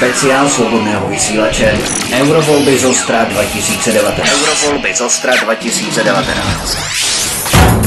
[0.00, 1.72] Speciál svobodného vysílače
[2.12, 4.28] Eurovolby z Ostra 2019.
[4.32, 6.76] Eurovolby z Ostra 2019.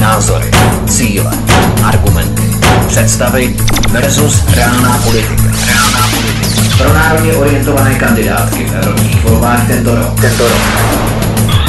[0.00, 0.50] Názory,
[0.88, 1.30] cíle,
[1.84, 2.42] argumenty,
[2.86, 3.56] představy
[3.90, 5.42] versus reálná politika.
[5.66, 6.76] Reálná politika.
[6.78, 10.20] Pro národně orientované kandidátky v evropských volbách tento rok.
[10.20, 10.62] Tento rok.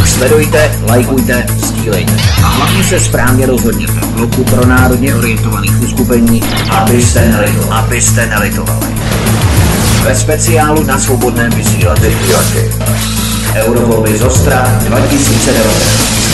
[0.05, 2.13] Sledujte, lajkujte, sdílejte.
[2.43, 7.71] A hlavně se správně rozhodněte v bloku pro národně orientovaných uskupení, abyste nelitovali.
[7.71, 9.14] Abyste nelitovali.
[10.05, 12.69] Ve speciálu na svobodném vysílači
[13.55, 15.79] Eurovolby z Ostra 2019.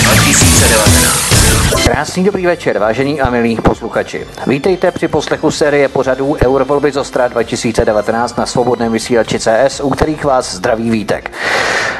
[0.03, 1.30] 2019.
[1.75, 4.27] Krásný dobrý večer, vážení a milí posluchači.
[4.47, 10.25] Vítejte při poslechu série pořadů Eurovolby z Ostra 2019 na svobodném vysílači CS, u kterých
[10.25, 11.31] vás zdraví vítek.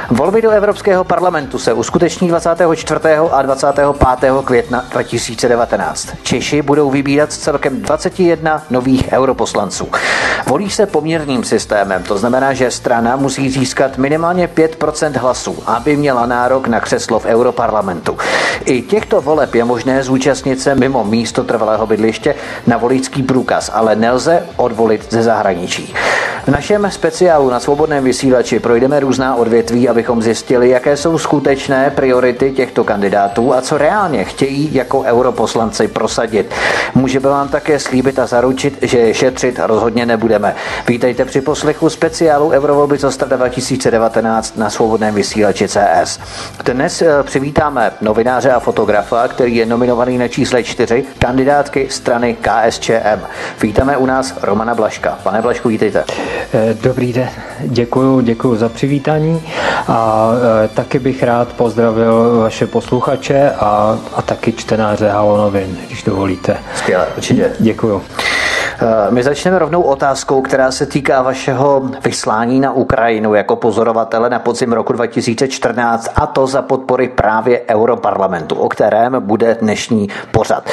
[0.09, 2.99] Volby do Evropského parlamentu se uskuteční 24.
[3.31, 3.85] a 25.
[4.45, 6.09] května 2019.
[6.23, 9.88] Češi budou vybírat celkem 21 nových europoslanců.
[10.48, 16.26] Volí se poměrným systémem, to znamená, že strana musí získat minimálně 5% hlasů, aby měla
[16.26, 18.18] nárok na křeslo v Europarlamentu.
[18.65, 22.35] I těchto voleb je možné zúčastnit se mimo místo trvalého bydliště
[22.67, 25.93] na voličský průkaz, ale nelze odvolit ze zahraničí.
[26.52, 32.52] V našem speciálu na svobodném vysílači projdeme různá odvětví, abychom zjistili, jaké jsou skutečné priority
[32.52, 36.54] těchto kandidátů a co reálně chtějí jako europoslanci prosadit.
[36.96, 40.55] Můžeme vám také slíbit a zaručit, že šetřit rozhodně nebudeme.
[40.88, 46.20] Vítejte při poslechu speciálu Eurovolby z 2019 na svobodném vysílači CS.
[46.65, 53.21] Dnes eh, přivítáme novináře a fotografa, který je nominovaný na čísle 4 kandidátky strany KSČM.
[53.62, 55.20] Vítáme u nás Romana Blaška.
[55.24, 56.04] Pane Blašku, vítejte.
[56.53, 59.41] Eh, dobrý den, děkuji, děkuji za přivítání
[59.87, 60.31] a
[60.65, 66.57] eh, taky bych rád pozdravil vaše posluchače a, a taky čtenáře Halo novin, když dovolíte.
[66.75, 67.51] Skvěle, určitě.
[67.59, 68.01] Děkuji.
[68.84, 74.40] Eh, my začneme rovnou otázkou, která se týká vašeho vyslání na Ukrajinu jako pozorovatele na
[74.40, 80.69] podzim roku 2014 a to za podpory právě Europarlamentu, o kterém bude dnešní pořad.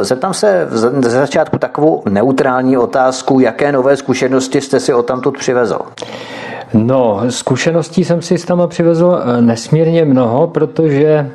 [0.00, 5.78] Zeptám se ze začátku takovou neutrální otázku, jaké nové zkušenosti jste si o tamtud přivezl?
[6.74, 11.30] No, zkušeností jsem si tam přivezl eh, nesmírně mnoho, protože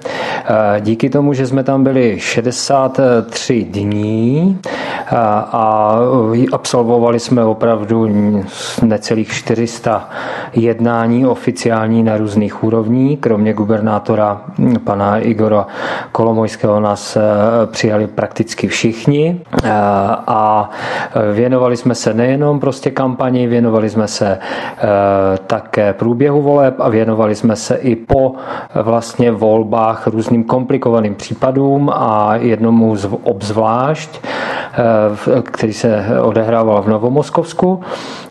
[0.46, 5.16] eh, díky tomu, že jsme tam byli 63 dní eh,
[5.52, 5.98] a
[6.52, 8.08] absolvovali jsme opravdu
[8.84, 10.10] necelých 400
[10.54, 15.68] jednání oficiální na různých úrovních, kromě gubernátora hm, pana Igora
[16.12, 17.18] Kolomojského nás
[17.66, 19.42] přijali prakticky všichni.
[20.28, 20.70] A
[21.34, 24.40] věnovali jsme se nejenom prostě kampani, věnovali jsme se
[25.48, 28.34] také průběhu voleb a věnovali jsme se i po
[28.82, 34.20] vlastně volbách různým komplikovaným případům a jednomu obzvlášť,
[35.44, 37.82] který se odehrával v Novomoskovsku.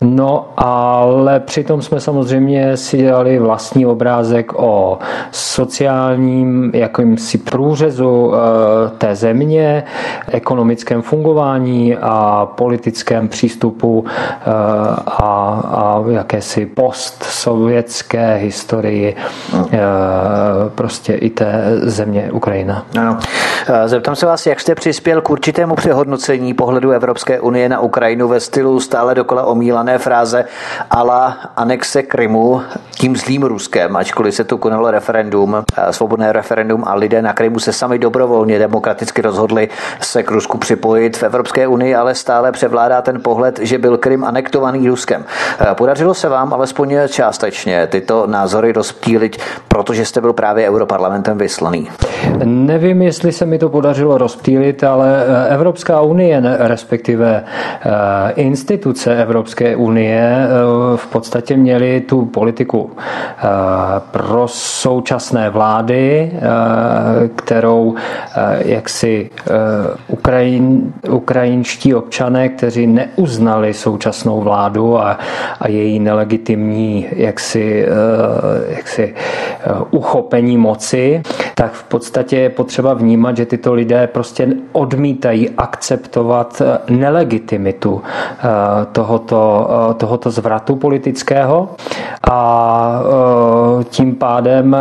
[0.01, 4.99] No ale přitom jsme samozřejmě si dělali vlastní obrázek o
[5.31, 8.37] sociálním jakýmsi průřezu eh,
[8.97, 9.83] té země,
[10.27, 14.51] ekonomickém fungování a politickém přístupu eh,
[15.07, 19.15] a, a jakési postsovětské historii
[19.73, 19.79] eh,
[20.75, 22.85] prostě i té země Ukrajina.
[22.99, 23.17] Ano.
[23.67, 28.27] Eh, zeptám se vás, jak jste přispěl k určitému přehodnocení pohledu Evropské unie na Ukrajinu
[28.27, 30.45] ve stylu stále dokola omílané fráze
[30.91, 32.61] ala anexe Krymu
[32.95, 37.59] tím zlým Ruskem, ačkoliv se tu konalo referendum, eh, svobodné referendum a lidé na Krymu
[37.59, 39.69] se sami dobrovolně demokraticky rozhodli
[40.01, 44.23] se k Rusku připojit v Evropské unii, ale stále převládá ten pohled, že byl Krym
[44.23, 45.25] anektovaný Ruskem.
[45.73, 49.37] Podařilo se vám alespoň částečně tyto názory rozptýlit,
[49.67, 51.89] protože jste byl právě europarlamentem vyslaný?
[52.43, 56.20] Nevím, jestli se mi to podařilo rozptýlit, ale eh, Evropská unie,
[56.57, 62.91] respektive eh, instituce Evropské unie eh, v podstatě měly tu politiku
[64.11, 66.31] pro současné vlády,
[67.35, 67.95] kterou
[68.57, 69.29] jaksi
[70.07, 75.19] Ukrajin, ukrajinští občané, kteří neuznali současnou vládu a,
[75.59, 81.21] a její nelegitimní legitimní jaksi, eh, jaksi eh, uchopení moci,
[81.55, 85.49] tak v podstatě je potřeba vnímat, že tyto lidé prostě odmítají
[86.11, 88.01] akceptovat eh, nelegitimitu
[88.91, 89.67] tohoto,
[89.97, 91.69] tohoto zvratu politického
[92.31, 93.01] a
[93.89, 94.75] tím pádem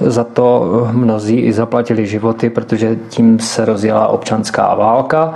[0.00, 5.34] za to mnozí i zaplatili životy, protože tím se rozjela občanská válka.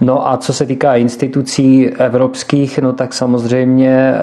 [0.00, 4.14] No a co se týká institucí evropských, no tak samozřejmě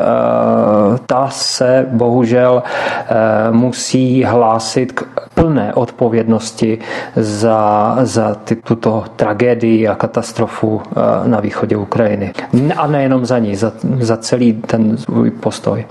[1.05, 3.15] ta se bohužel eh,
[3.51, 5.03] musí hlásit k
[5.33, 6.79] plné odpovědnosti
[7.15, 10.81] za, za tuto tragédii a katastrofu katastrofu
[11.25, 12.33] na východě Ukrajiny.
[12.77, 15.85] A nejenom za ní, za, za celý ten svůj postoj.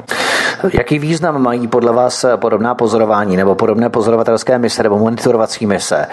[0.72, 6.06] Jaký význam mají podle vás podobná pozorování nebo podobné pozorovatelské mise nebo monitorovací mise,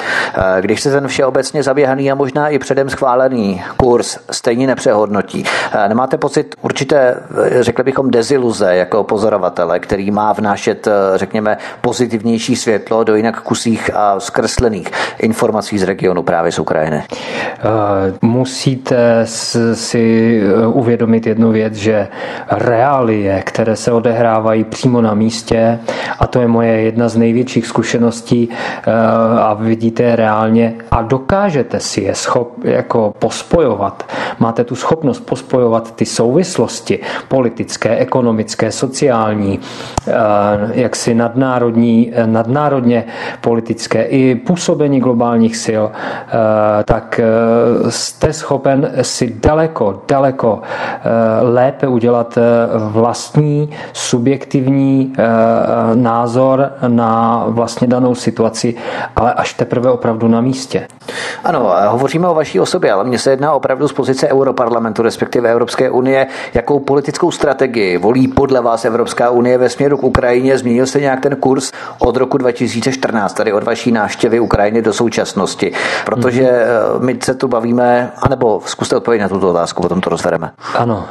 [0.62, 5.44] když se ten všeobecně zaběhaný a možná i předem schválený kurz stejně nepřehodnotí?
[5.88, 7.16] Nemáte pocit určité,
[7.60, 14.20] řekli bychom, deziluze jako pozorovatele, který má vnášet, řekněme, pozitivnější světlo do jinak kusích a
[14.20, 14.88] zkreslených
[15.20, 17.04] informací z regionu právě z Ukrajiny?
[18.44, 19.22] Musíte
[19.74, 22.08] si uvědomit jednu věc, že
[22.52, 25.80] reálie, které se odehrávají přímo na místě,
[26.20, 28.92] a to je moje jedna z největších zkušeností eh,
[29.40, 34.04] a vidíte je reálně a dokážete si je schop, jako pospojovat.
[34.40, 39.60] Máte tu schopnost pospojovat ty souvislosti politické, ekonomické, sociální,
[40.08, 40.12] eh,
[40.74, 43.06] jaksi nadnárodní, eh, nadnárodně
[43.42, 45.84] politické i působení globálních sil,
[46.86, 47.20] tak
[47.90, 50.62] jste schopen si daleko, daleko
[51.42, 52.38] lépe udělat
[52.78, 55.14] vlastní subjektivní
[55.94, 58.76] názor na vlastně danou situaci,
[59.16, 60.88] ale až teprve opravdu na místě.
[61.44, 65.90] Ano, hovoříme o vaší osobě, ale mně se jedná opravdu z pozice Europarlamentu, respektive Evropské
[65.90, 66.28] unie.
[66.54, 70.58] Jakou politickou strategii volí podle vás Evropská unie ve směru k Ukrajině?
[70.58, 75.72] Změnil se nějak ten kurz od roku 2014, tady od vaší návštěvy Ukrajiny do současnosti?
[76.06, 76.66] Protože
[77.00, 80.52] my se tu bavíme, anebo zkuste odpovědět na tuto otázku, potom to rozvedeme.
[80.78, 81.06] Ano,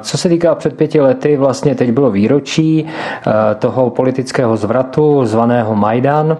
[0.00, 5.74] co se týká před pěti lety, vlastně teď bylo výročí eh, toho politického zvratu zvaného
[5.74, 6.36] Majdan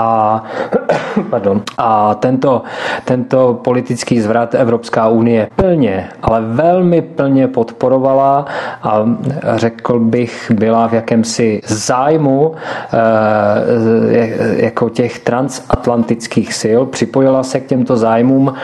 [0.00, 0.42] a,
[1.30, 2.62] pardon, a tento,
[3.04, 8.44] tento politický zvrat Evropská unie plně, ale velmi plně podporovala
[8.82, 9.04] a
[9.54, 12.54] řekl bych, byla v jakémsi zájmu
[14.12, 18.54] e, jako těch transatlantických sil, připojila se k těmto zájmům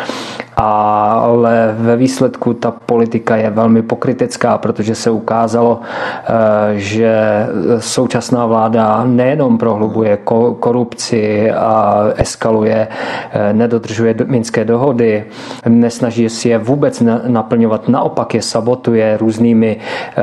[0.56, 6.32] ale ve výsledku ta politika je velmi pokrytecká, protože se ukázalo, eh,
[6.74, 7.46] že
[7.78, 10.18] současná vláda nejenom prohlubuje
[10.60, 12.88] korupci a eskaluje,
[13.32, 15.24] eh, nedodržuje minské dohody,
[15.68, 20.22] nesnaží si je vůbec naplňovat, naopak je sabotuje různými, eh,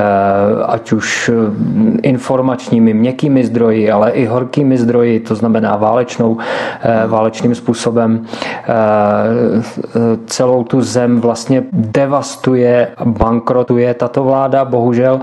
[0.66, 1.30] ať už
[2.02, 6.38] informačními, měkkými zdroji, ale i horkými zdroji, to znamená válečnou,
[7.06, 8.26] válečným způsobem
[10.26, 15.20] celou tu zem vlastně devastuje, bankrotuje tato vláda, bohužel.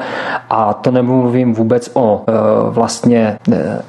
[0.49, 2.31] A to nemluvím vůbec o e,
[2.69, 3.81] vlastně e,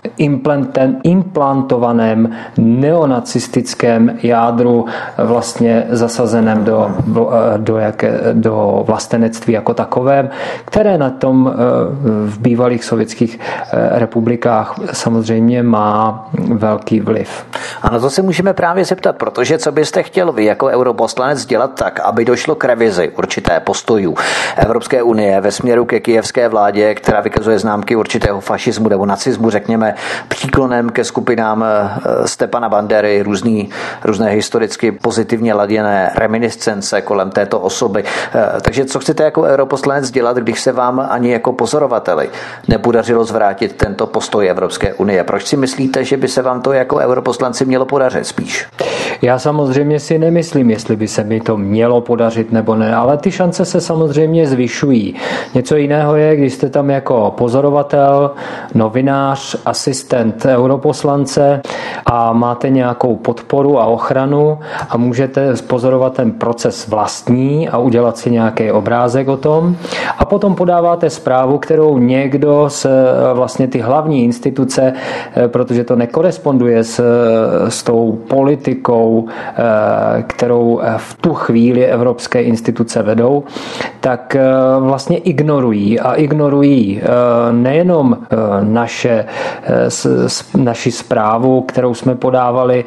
[1.03, 4.87] implantovaném neonacistickém jádru
[5.19, 6.91] vlastně zasazeném do,
[7.55, 10.31] e, do, jaké, do vlastenectví jako takovém,
[10.65, 11.53] které na tom
[12.27, 13.41] v bývalých sovětských
[13.73, 17.45] republikách samozřejmě má velký vliv.
[17.83, 21.47] A na to se můžeme právě zeptat, protože co byste chtěl vy jako euro europoslanec
[21.47, 24.15] dělat tak, aby došlo k revizi určité postojů
[24.57, 29.95] Evropské unie ve směru ke kijevské vládě, která vykazuje známky určitého fašismu nebo nacismu, řekněme,
[30.29, 33.71] příklonem ke skupinám eh, Stepana Bandery, různý,
[34.05, 38.05] různé historicky pozitivně laděné reminiscence kolem této osoby.
[38.05, 42.31] Eh, takže co chcete jako europoslanec dělat, když se vám ani jako pozorovateli
[42.69, 45.25] nepodařilo zvrátit tento postoj Evropské unie?
[45.25, 48.67] Proč si myslíte, že by se vám to jako europoslanci mělo podařit spíš?
[49.23, 53.31] Já samozřejmě si nemyslím, jestli by se mi to mělo podařit nebo ne, ale ty
[53.31, 55.15] šance se samozřejmě zvyšují.
[55.55, 58.31] Něco jiného je, když jste tam jako pozorovatel,
[58.75, 61.61] novinář, asistent europoslance
[62.07, 68.31] a máte nějakou podporu a ochranu a můžete pozorovat ten proces vlastní a udělat si
[68.31, 69.77] nějaký obrázek o tom
[70.19, 72.87] a potom podáváte zprávu, kterou někdo z
[73.35, 74.93] vlastně ty hlavní instituce,
[75.37, 77.01] eh, protože to nekoresponduje s,
[77.69, 80.23] s tou politikou, eh,
[80.83, 83.45] Eh, v tu chvíli evropské instituce vedou,
[84.01, 84.43] tak eh,
[84.81, 87.07] vlastně ignorují a ignorují eh,
[87.53, 88.19] nejenom
[88.61, 89.25] naše,
[90.57, 92.85] naši zprávu, kterou jsme podávali,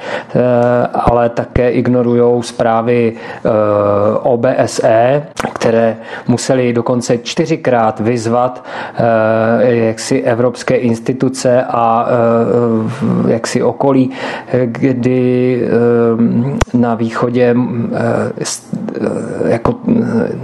[0.93, 3.13] ale také ignorují zprávy
[4.21, 5.23] OBSE,
[5.53, 5.97] které
[6.27, 8.65] museli dokonce čtyřikrát vyzvat
[9.59, 12.07] jaksi evropské instituce a
[13.27, 14.11] jaksi okolí,
[14.65, 15.61] kdy
[16.73, 17.55] na východě
[19.45, 19.75] jako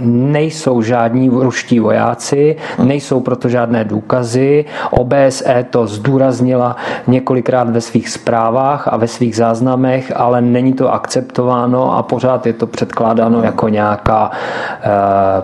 [0.04, 4.64] nejsou žádní ruští vojáci, nejsou proto žádné důkazy.
[4.90, 11.96] OBSE to zdůraznila několikrát ve svých zprávách a ve svých záznamech, ale není to akceptováno
[11.96, 14.88] a pořád je to předkládáno jako nějaká eh,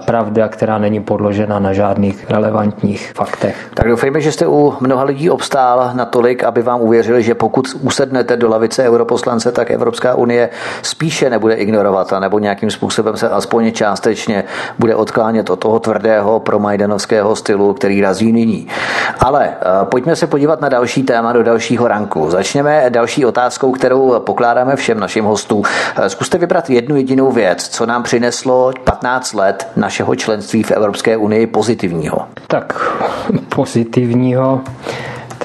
[0.04, 3.70] pravda, která není podložena na žádných relevantních faktech.
[3.74, 8.36] Tak doufejme, že jste u mnoha lidí obstál natolik, aby vám uvěřili, že pokud usednete
[8.36, 10.48] do lavice europoslance, tak Evropská unie
[10.82, 14.44] spíše nebude ignorovat tolerovat, nebo nějakým způsobem se aspoň částečně
[14.78, 18.68] bude odklánět od toho tvrdého promajdenovského stylu, který razí nyní.
[19.20, 22.30] Ale eh, pojďme se podívat na další téma do dalšího ranku.
[22.30, 25.62] Začněme další otázkou, kterou pokládáme všem našim hostům.
[25.96, 31.16] Eh, zkuste vybrat jednu jedinou věc, co nám přineslo 15 let našeho členství v Evropské
[31.16, 32.26] unii pozitivního.
[32.46, 32.74] Tak
[33.48, 34.60] pozitivního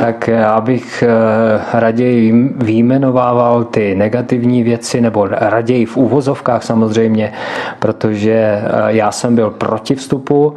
[0.02, 7.34] tak já bych eh, raději výjmenovával ty negativní věci, nebo raději v úvozovkách samozřejmě,
[7.80, 10.56] protože eh, já jsem byl proti vstupu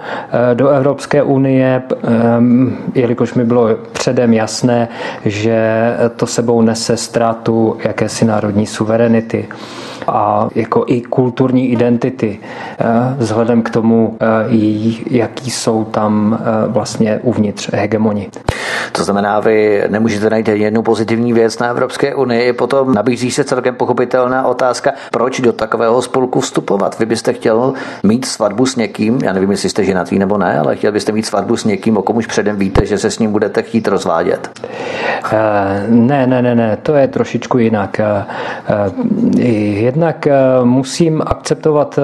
[0.51, 1.83] eh, do Evropské unie,
[2.95, 4.89] jelikož mi bylo předem jasné,
[5.25, 5.85] že
[6.17, 9.49] to sebou nese ztrátu jakési národní suverenity
[10.09, 12.39] a jako i kulturní identity
[13.19, 14.19] vzhledem k tomu,
[15.11, 18.29] jaký jsou tam vlastně uvnitř hegemoni.
[18.93, 23.75] To znamená, vy nemůžete najít jednu pozitivní věc na Evropské unii, potom nabízí se celkem
[23.75, 26.99] pochopitelná otázka, proč do takového spolku vstupovat.
[26.99, 30.77] Vy byste chtěl mít svatbu s někým, já nevím, jestli jste ženatý nebo ne, ale
[30.77, 33.33] chtěl byste mít svatbu s někým, o kom už předem víte, že se s ním
[33.33, 34.61] budete chtít rozvádět.
[35.89, 38.01] Ne, ne, ne, ne, to je trošičku jinak.
[38.01, 39.45] Uh,
[39.95, 41.99] jednak uh, musím akceptovat,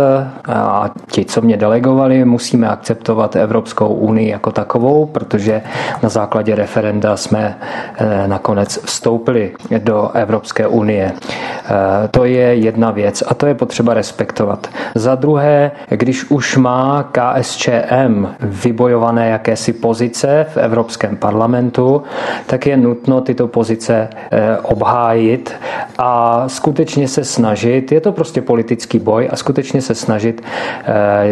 [0.48, 5.62] a ti, co mě delegovali, musíme akceptovat Evropskou unii jako takovou, protože
[6.02, 7.58] na základě referenda jsme
[7.98, 11.12] eh, nakonec vstoupili do Evropské unie.
[11.14, 14.66] Eh, to je jedna věc a to je potřeba respektovat.
[14.94, 22.02] Za druhé, když už má KSČM vybojované jakési pozice v Evropském parlamentu,
[22.46, 25.54] tak je nutno tyto pozice eh, obhájit
[25.98, 30.42] a skutečně se snažit, je to prostě politický boj a skutečně se snažit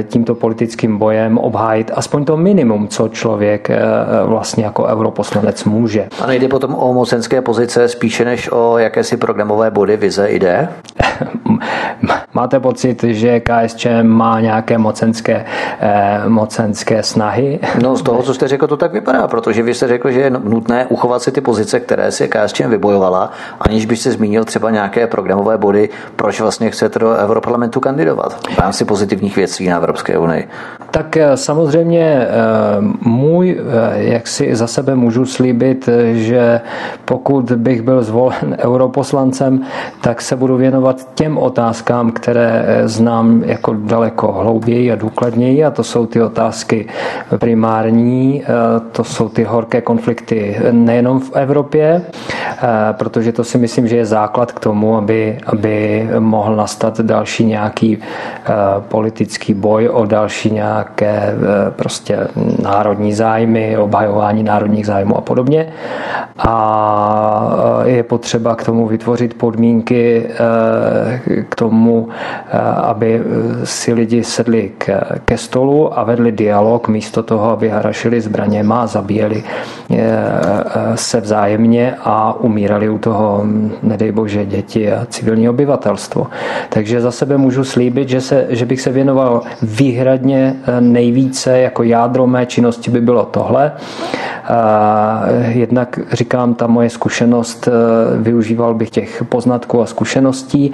[0.09, 3.71] tímto politickým bojem obhájit aspoň to minimum, co člověk
[4.25, 6.09] vlastně jako europoslanec může.
[6.21, 10.69] A nejde potom o mocenské pozice spíše než o jakési programové body, vize, jde?
[12.39, 15.45] Máte pocit, že KSČ má nějaké mocenské,
[15.81, 17.59] eh, mocenské snahy?
[17.83, 20.31] No z toho, co jste řekl, to tak vypadá, protože vy jste řekl, že je
[20.31, 23.31] nutné uchovat si ty pozice, které si KSČ vybojovala,
[23.61, 28.85] aniž byste zmínil třeba nějaké programové body, proč vlastně chcete do Europarlamentu kandidovat v rámci
[28.85, 30.49] pozitivních věcí na Evropské unii.
[30.91, 32.29] Tak eh, samozřejmě eh,
[33.01, 36.61] můj, eh, jak si za sebe můžu slíbit, že
[37.05, 39.63] pokud bych byl zvolen europoslancem,
[40.01, 42.28] tak se budu věnovat těm otázkám, které
[42.85, 46.87] znám jako daleko hlouběji a důkladněji a to jsou ty otázky
[47.39, 48.45] primární,
[48.93, 52.03] to jsou ty horké konflikty nejenom v Evropě,
[52.93, 57.99] protože to si myslím, že je základ k tomu, aby, aby mohl nastat další nějaký
[58.89, 61.35] politický boj o další nějaké
[61.77, 62.29] prostě
[62.63, 65.73] národní zájmy, obhajování národních zájmů a podobně.
[66.39, 72.15] A je potřeba k tomu vytvořit podmínky eh, k tomu, eh,
[72.83, 73.23] aby
[73.65, 74.73] si lidi sedli
[75.25, 79.99] ke stolu a vedli dialog místo toho, aby harašili zbraněma zabíjeli eh,
[80.95, 83.43] se vzájemně a umírali u toho,
[83.83, 86.27] nedej bože, děti a civilní obyvatelstvo.
[86.69, 92.27] Takže za sebe můžu slíbit, že, se, že bych se věnoval výhradně nejvíce jako jádro
[92.27, 93.73] mé činnosti by bylo tohle.
[95.49, 97.69] Jednak říkám, ta moje zkušenost,
[98.17, 100.73] využíval bych těch poznatků a zkušeností,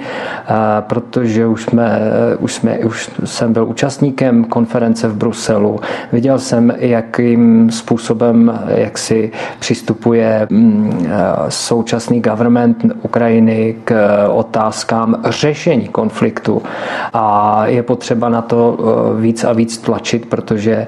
[0.79, 1.99] protože už, jsme,
[2.39, 5.79] už, jsme, už jsem byl účastníkem konference v Bruselu.
[6.11, 11.07] Viděl jsem, jakým způsobem, jak si přistupuje mm,
[11.49, 13.95] současný government Ukrajiny k
[14.29, 16.61] otázkám řešení konfliktu.
[17.13, 20.87] A je potřeba na to e, víc a víc tlačit, protože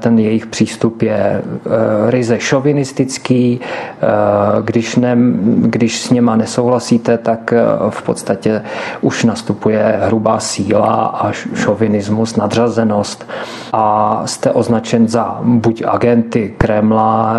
[0.00, 1.42] ten jejich přístup je
[2.08, 4.06] ryze šovinistický, eh,
[4.62, 5.16] když, ne,
[5.60, 8.62] když s něma nesouhlasíte, tak eh, v podstatě
[9.00, 13.28] už nastupuje hrubá síla a šovinismus, nadřazenost
[13.72, 17.36] a jste označen za buď agenty Kremla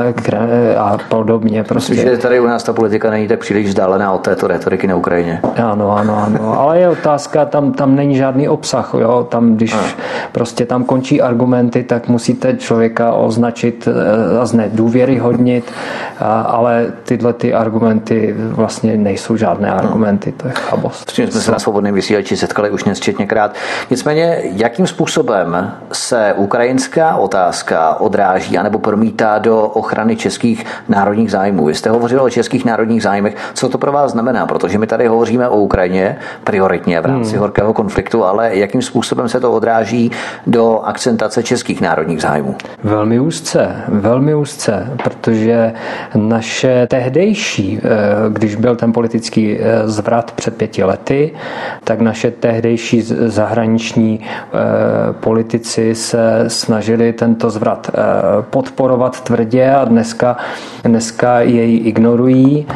[0.77, 1.63] a podobně.
[1.63, 1.94] Prostě.
[1.94, 4.96] Myslím, že tady u nás ta politika není tak příliš vzdálená od této retoriky na
[4.96, 5.41] Ukrajině.
[5.63, 6.60] Ano, ano, ano.
[6.60, 8.94] Ale je otázka, tam, tam není žádný obsah.
[8.94, 9.27] Jo?
[9.29, 9.79] Tam, když a.
[10.32, 15.72] prostě tam končí argumenty, tak musíte člověka označit eh, a zne důvěryhodnit,
[16.46, 21.10] ale tyhle ty argumenty vlastně nejsou žádné argumenty, to je chabost.
[21.10, 23.55] S jsme se na svobodném vysílači setkali už nesčetněkrát.
[23.89, 31.65] Nicméně, jakým způsobem se ukrajinská otázka odráží anebo promítá do ochrany českých národních zájmů?
[31.65, 33.36] Vy jste hovořil o českých národních zájmech.
[33.53, 34.45] Co to pro vás znamená?
[34.45, 37.39] Protože my tady hovoříme o Ukrajině prioritně v rámci hmm.
[37.39, 40.12] horkého konfliktu, ale jakým způsobem se to odráží
[40.48, 42.55] do akcentace českých národních zájmů?
[42.84, 45.74] Velmi úzce, velmi úzce, protože
[46.15, 47.89] naše tehdejší, eh,
[48.29, 51.31] když byl ten politický eh, zvrat před pěti lety,
[51.84, 54.19] tak naše tehdejší zahraniční
[55.11, 57.91] politici se snažili tento zvrat
[58.41, 60.37] podporovat tvrdě a dneska,
[60.83, 62.67] dneska jej ignorují.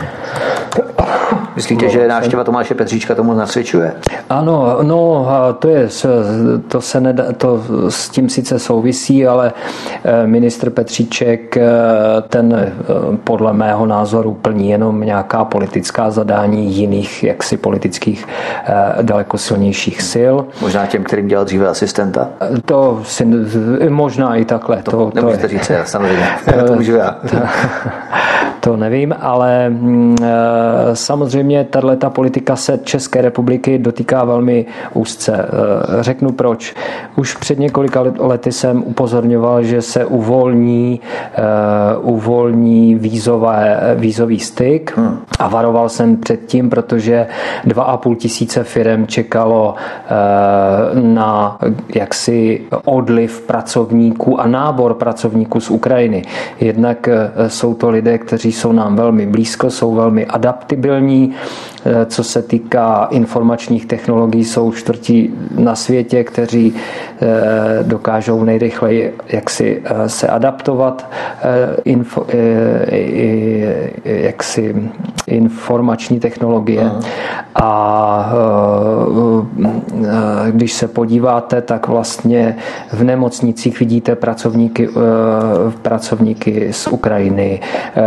[1.59, 3.93] Myslíte, že návštěva Tomáše Petříčka tomu nasvědčuje?
[4.29, 5.27] Ano, no
[5.59, 5.89] to je,
[6.67, 9.53] to se nedá, to s tím sice souvisí, ale
[10.03, 11.67] eh, ministr Petříček eh,
[12.29, 12.71] ten eh,
[13.23, 18.27] podle mého názoru plní jenom nějaká politická zadání jiných jaksi politických
[19.01, 20.35] daleko silnějších sil.
[20.61, 22.29] Možná těm, kterým dělal dříve asistenta?
[22.65, 23.25] To si
[23.89, 24.83] možná i takhle.
[24.83, 25.49] To, to nemůžete je...
[25.49, 26.27] říct, samozřejmě.
[26.67, 27.17] to můžu já.
[28.59, 30.15] To nevím, ale mm,
[30.93, 35.45] samozřejmě tato politika se České republiky dotýká velmi úzce.
[35.99, 36.75] Řeknu proč.
[37.15, 40.99] Už před několika lety jsem upozorňoval, že se uvolní,
[42.01, 45.19] uh, uvolní vízové, vízový styk hmm.
[45.39, 47.27] a varoval jsem před tím, protože
[47.67, 49.75] 2,5 tisíce firm čekalo
[50.93, 51.59] na
[51.95, 56.21] jaksi odliv pracovníků a nábor pracovníků z Ukrajiny.
[56.59, 57.09] Jednak
[57.47, 61.35] jsou to lidé, kteří jsou nám velmi blízko, jsou velmi adaptibilní,
[62.05, 66.75] co se týká informačních technologií, jsou čtvrtí na světě, kteří
[67.21, 71.09] Eh, dokážou nejrychleji jaksi eh, se adaptovat
[71.41, 72.25] eh, info,
[74.05, 74.91] jaksi
[75.27, 76.91] informační technologie.
[77.55, 78.33] A
[80.51, 82.55] když se podíváte, tak vlastně
[82.91, 84.89] v nemocnicích vidíte pracovníky,
[85.81, 87.59] pracovníky z Ukrajiny,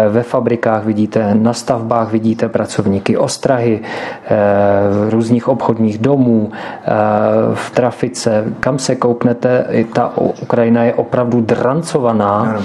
[0.09, 3.62] ve fabrikách vidíte, na stavbách vidíte pracovníky ostrahy,
[4.90, 6.52] v různých obchodních domů,
[7.54, 12.57] v trafice, kam se kouknete, ta Ukrajina je opravdu drancovaná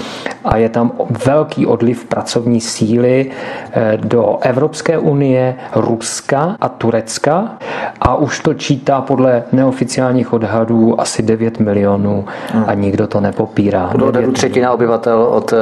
[0.44, 0.92] a je tam
[1.26, 3.30] velký odliv pracovní síly
[3.72, 7.58] eh, do Evropské unie, Ruska a Turecka
[8.00, 12.24] a už to čítá podle neoficiálních odhadů asi 9 milionů
[12.66, 13.88] a nikdo to nepopírá.
[13.92, 15.56] Podle odhadu třetina obyvatel od eh,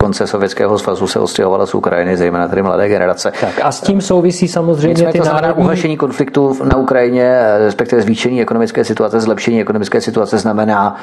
[0.00, 3.32] konce Sovětského svazu se ostěhovala z Ukrajiny, zejména tedy mladé generace.
[3.40, 5.64] Tak a s tím souvisí samozřejmě Nicméně ty to znamená národní...
[5.64, 10.96] uhašení konfliktu na Ukrajině, eh, respektive zvýšení ekonomické situace, zlepšení ekonomické situace znamená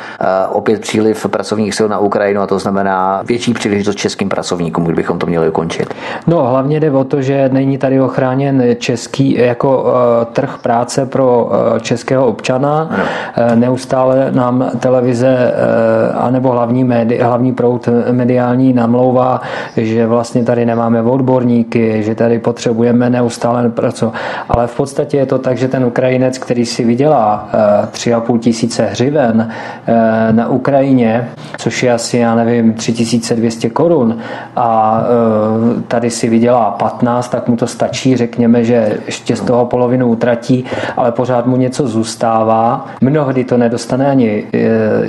[0.50, 5.26] opět příliv pracovních sil na Ukrajinu a to znamená větší příležitost českým pracovníkům, kdybychom to
[5.26, 5.94] měli ukončit?
[6.28, 9.90] No, hlavně jde o to, že není tady ochráněn český jako uh,
[10.34, 12.90] trh práce pro uh, českého občana.
[12.90, 15.54] Uh, neustále nám televize
[16.14, 19.42] uh, anebo hlavní, médi, hlavní proud mediální namlouvá,
[19.78, 24.14] že vlastně tady nemáme odborníky, že tady potřebujeme neustále pracovat.
[24.50, 27.50] Ale v podstatě je to tak, že ten Ukrajinec, který si vydělá
[27.84, 29.50] uh, 3,5 tisíce hřiven
[30.32, 34.18] na Ukrajině, což je asi, já nevím, 3200 200 korun
[34.56, 35.02] a
[35.78, 40.08] e, tady si vydělá 15, tak mu to stačí, řekněme, že ještě z toho polovinu
[40.08, 40.66] utratí,
[40.98, 42.86] ale pořád mu něco zůstává.
[43.02, 44.60] Mnohdy to nedostane ani e,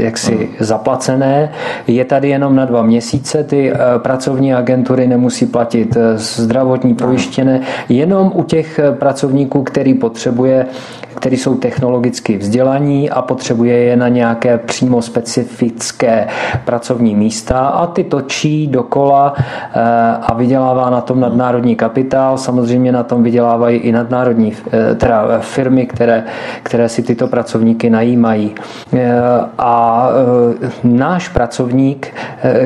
[0.03, 1.51] jaksi zaplacené.
[1.87, 8.33] Je tady jenom na dva měsíce, ty e, pracovní agentury nemusí platit zdravotní pojištěné, jenom
[8.35, 10.67] u těch pracovníků, který potřebuje
[11.15, 16.27] který jsou technologicky vzdělaní a potřebuje je na nějaké přímo specifické
[16.65, 19.81] pracovní místa a ty točí dokola eh,
[20.23, 22.39] a vydělává na tom nadnárodní kapitál.
[22.39, 26.25] Samozřejmě na tom vydělávají i nadnárodní eh, teda firmy, které,
[26.63, 28.55] které si tyto pracovníky najímají.
[28.97, 29.21] Eh,
[29.59, 30.09] a
[30.85, 32.15] náš pracovník,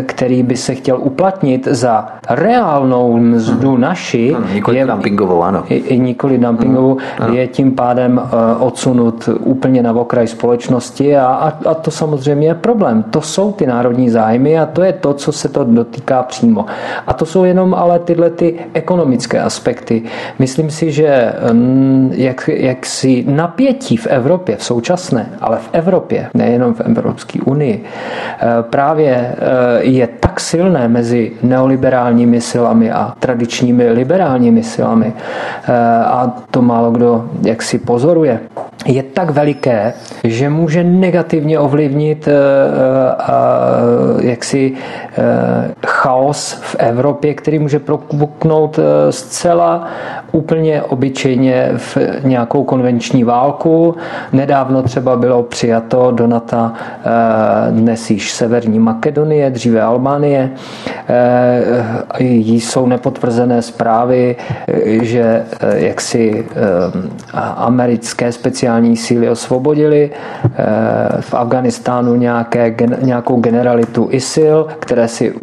[0.06, 5.64] který by se chtěl uplatnit za reálnou mzdu naši, nikoli je, dumpingovou, ano.
[5.90, 7.34] Nikoli dumpingovou, ano.
[7.34, 8.20] je tím pádem
[8.58, 13.02] odsunut úplně na okraj společnosti a, a, a to samozřejmě je problém.
[13.02, 16.66] To jsou ty národní zájmy a to je to, co se to dotýká přímo.
[17.06, 20.02] A to jsou jenom ale tyhle ty ekonomické aspekty.
[20.38, 26.30] Myslím si, že mm, jak, jak si napětí v Evropě, v současné, ale v Evropě,
[26.34, 29.36] nejenom v Evropské unii, eh, právě eh,
[29.80, 35.72] je tak silné mezi neoliberálními silami a tradičními liberálními silami eh,
[36.04, 38.40] a to málo kdo jak si pozoruje, je.
[39.14, 39.92] Tak veliké,
[40.24, 48.78] že může negativně ovlivnit eh, eh, jaksi eh, chaos v Evropě, který může propuknout
[49.10, 49.88] zcela
[50.32, 53.94] úplně obyčejně v nějakou konvenční válku.
[54.32, 56.70] Nedávno třeba bylo přijato do NATO
[57.70, 60.50] dnes již Severní Makedonie, dříve Albánie.
[62.20, 64.36] Jsou nepotvrzené zprávy,
[65.02, 66.46] že jaksi
[67.56, 70.10] americké speciální síly osvobodili
[71.20, 75.34] v Afganistánu nějaké, nějakou generalitu ISIL, které si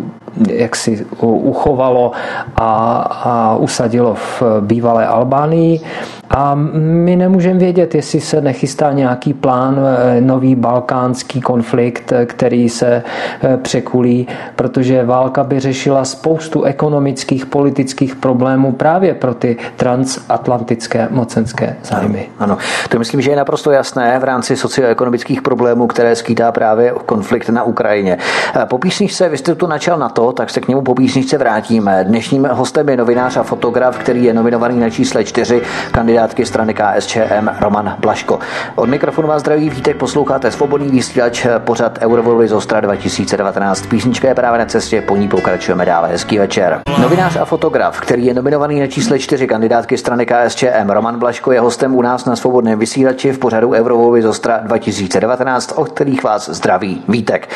[0.47, 2.12] jaksi uchovalo
[2.56, 4.43] a, a usadilo v
[4.80, 5.84] bývalé Albánii.
[6.30, 12.70] A my nemůžeme vědět, jestli se nechystá nějaký plán, eh, nový balkánský konflikt, eh, který
[12.70, 13.04] se
[13.42, 21.76] eh, překulí, protože válka by řešila spoustu ekonomických, politických problémů právě pro ty transatlantické mocenské
[21.84, 22.30] zájmy.
[22.39, 22.58] Ano, ano.
[22.89, 27.63] to myslím, že je naprosto jasné v rámci socioekonomických problémů, které skýtá právě konflikt na
[27.63, 28.18] Ukrajině.
[28.65, 32.04] Po písničce, vy jste tu načal na to, tak se k němu po písničce vrátíme.
[32.04, 35.62] Dnešním hostem je novinář a fotograf, který je nominovaný na čísle 4,
[35.92, 38.40] kandidát kandidátky strany KSČM Roman Blaško.
[38.76, 43.86] Od mikrofonu vás zdraví vítek, posloucháte svobodný vysílač pořad Eurovolby z Ostra 2019.
[43.86, 46.10] Písnička je právě na cestě, po ní pokračujeme dále.
[46.10, 46.82] Hezký večer.
[47.02, 51.60] Novinář a fotograf, který je nominovaný na čísle 4 kandidátky strany KSČM Roman Blaško je
[51.60, 56.50] hostem u nás na svobodném vysílači v pořadu Eurovolby z Ostra 2019, o kterých vás
[56.50, 57.50] zdraví vítek.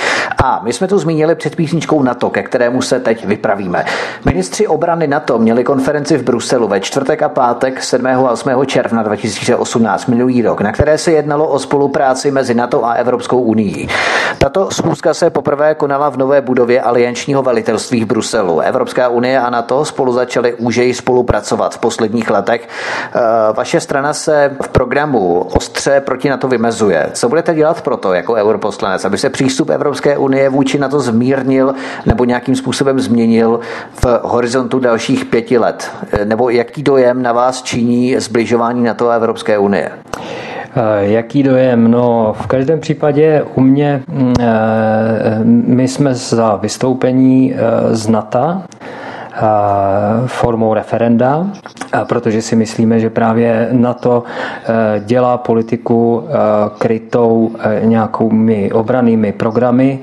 [0.43, 3.85] A my jsme tu zmínili před písničkou NATO, ke kterému se teď vypravíme.
[4.25, 8.07] Ministři obrany NATO měli konferenci v Bruselu ve čtvrtek a pátek 7.
[8.07, 12.93] a 8 června 2018 minulý rok, na které se jednalo o spolupráci mezi NATO a
[12.93, 13.87] Evropskou unii.
[14.37, 18.59] Tato schůzka se poprvé konala v nové budově aliančního velitelství v Bruselu.
[18.59, 22.67] Evropská unie a NATO spolu začaly úžeji spolupracovat v posledních letech.
[23.15, 23.19] Eh,
[23.53, 27.09] vaše strana se v programu ostře proti NATO vymezuje.
[27.13, 31.73] Co budete dělat proto jako europoslanec, aby se přístup Evropské unie vůči NATO zmírnil
[32.05, 33.59] nebo nějakým způsobem změnil
[34.03, 35.91] v horizontu dalších pěti let?
[36.11, 39.89] Eh, nebo jaký dojem na vás činí zbližování zbližování NATO a Evropské unie?
[40.75, 41.91] Eh, jaký dojem?
[41.91, 48.61] No, v každém případě u mě, mm, eh, my jsme za vystoupení eh, z NATO
[50.25, 51.47] formou referenda,
[52.07, 54.23] protože si myslíme, že právě na to
[54.99, 56.23] dělá politiku
[56.77, 57.51] krytou
[57.83, 59.99] nějakými obranými programy,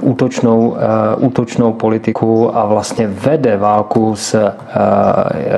[0.00, 0.76] útočnou,
[1.16, 4.52] útočnou politiku a vlastně vede válku s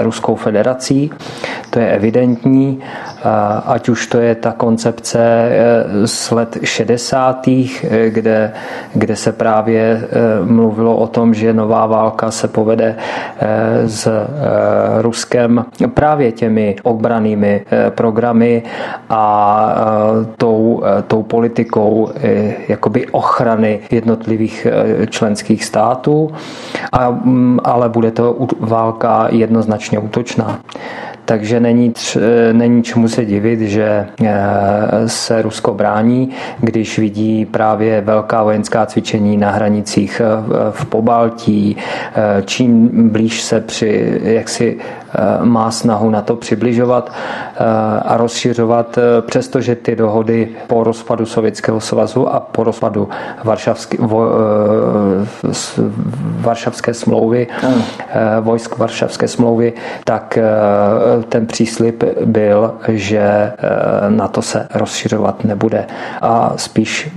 [0.03, 1.11] Ruskou federací.
[1.71, 2.83] To je evidentní
[3.67, 5.51] ať už to je ta koncepce
[6.05, 8.53] z let 60., eh, kde,
[8.95, 10.09] kde se právě
[10.45, 12.97] mluvilo o tom, že nová válka se povede
[13.87, 14.09] s
[15.01, 15.65] Ruskem
[15.95, 18.63] právě těmi obranými programy
[19.11, 19.75] a
[20.37, 22.11] tou, tou politikou
[22.69, 24.67] jakoby ochrany jednotlivých
[25.11, 26.31] členských států,
[26.93, 30.59] a, mm, ale bude to válka jednoznačně útočná.
[31.25, 32.19] Takže není, tř,
[32.53, 34.29] není čemu se divit, že eh,
[35.07, 41.77] se Rusko brání, když vidí právě velká vojenská cvičení na hranicích eh, v Pobaltí,
[42.45, 45.04] čím blíž se při jaksi Eh,
[45.43, 47.65] má snahu na to přibližovat eh,
[48.05, 53.09] a rozšiřovat, eh, přestože ty dohody po rozpadu Sovětského svazu a po rozpadu
[53.45, 54.29] Varšavské, vo,
[56.41, 57.47] Varšavské smlouvy,
[58.41, 59.73] vojsk Varšavské smlouvy,
[60.05, 60.39] tak
[61.29, 63.53] ten příslip byl, že
[64.09, 65.87] na to se rozšiřovat nebude.
[66.23, 67.11] A spíš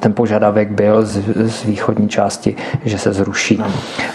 [0.00, 3.62] ten požadavek byl z, z východní části, že se zruší.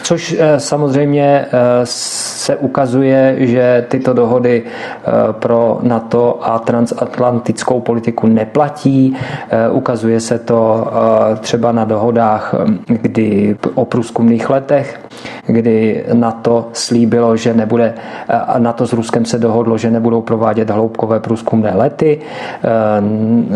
[0.03, 1.45] Což samozřejmě
[1.83, 9.15] se ukazuje, že tyto dohody eh, pro NATO a transatlantickou politiku neplatí.
[9.15, 12.55] Eh, ukazuje se to eh, třeba na dohodách,
[12.87, 14.99] kdy o průzkumných letech,
[15.47, 17.93] kdy NATO slíbilo, že nebude,
[18.27, 22.19] a NATO s Ruskem se dohodlo, že nebudou provádět hloubkové průzkumné lety.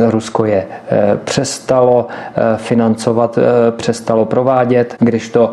[0.09, 0.65] Rusko je
[1.23, 2.07] přestalo
[2.57, 3.39] financovat,
[3.75, 5.51] přestalo provádět, když to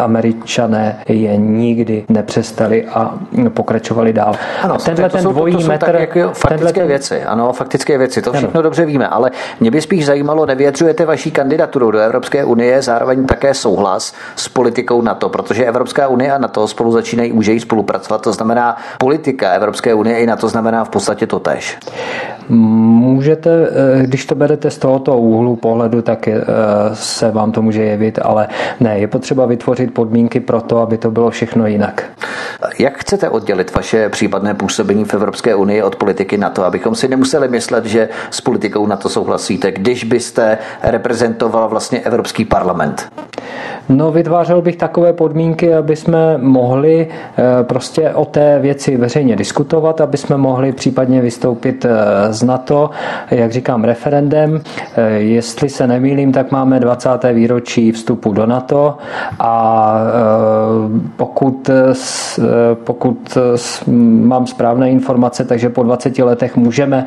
[0.00, 3.14] američané je nikdy nepřestali a
[3.48, 4.34] pokračovali dál.
[4.62, 5.92] Ano, tenhle to ten dvojí to, to metr...
[5.92, 6.88] Tak jako faktické ten...
[6.88, 8.62] věci, ano, faktické věci, to všechno ano.
[8.62, 13.54] dobře víme, ale mě by spíš zajímalo, nevěřujete vaší kandidaturu do Evropské unie zároveň také
[13.54, 18.76] souhlas s politikou NATO, protože Evropská unie a NATO spolu začínají už spolupracovat, to znamená
[18.98, 21.78] politika Evropské unie i NATO znamená v podstatě to tež.
[22.48, 26.44] Můžete, eh, když to berete z tohoto úhlu pohledu, tak eh,
[26.92, 28.48] se vám to může jevit, ale
[28.80, 32.04] ne, je potřeba vytvořit podmínky pro to, aby to bylo všechno jinak.
[32.78, 37.48] Jak chcete oddělit vaše případné působení v Evropské unii od politiky NATO, abychom si nemuseli
[37.48, 43.08] myslet, že s politikou NATO souhlasíte, když byste reprezentoval vlastně Evropský parlament?
[43.88, 47.08] No, vytvářel bych takové podmínky, aby jsme mohli
[47.62, 51.86] prostě o té věci veřejně diskutovat, aby jsme mohli případně vystoupit
[52.36, 52.90] z NATO,
[53.30, 54.60] jak říkám, referendem.
[55.16, 57.10] Jestli se nemýlím, tak máme 20.
[57.32, 58.98] výročí vstupu do NATO
[59.38, 59.98] a
[61.16, 61.70] pokud,
[62.84, 63.38] pokud
[64.20, 67.06] mám správné informace, takže po 20 letech můžeme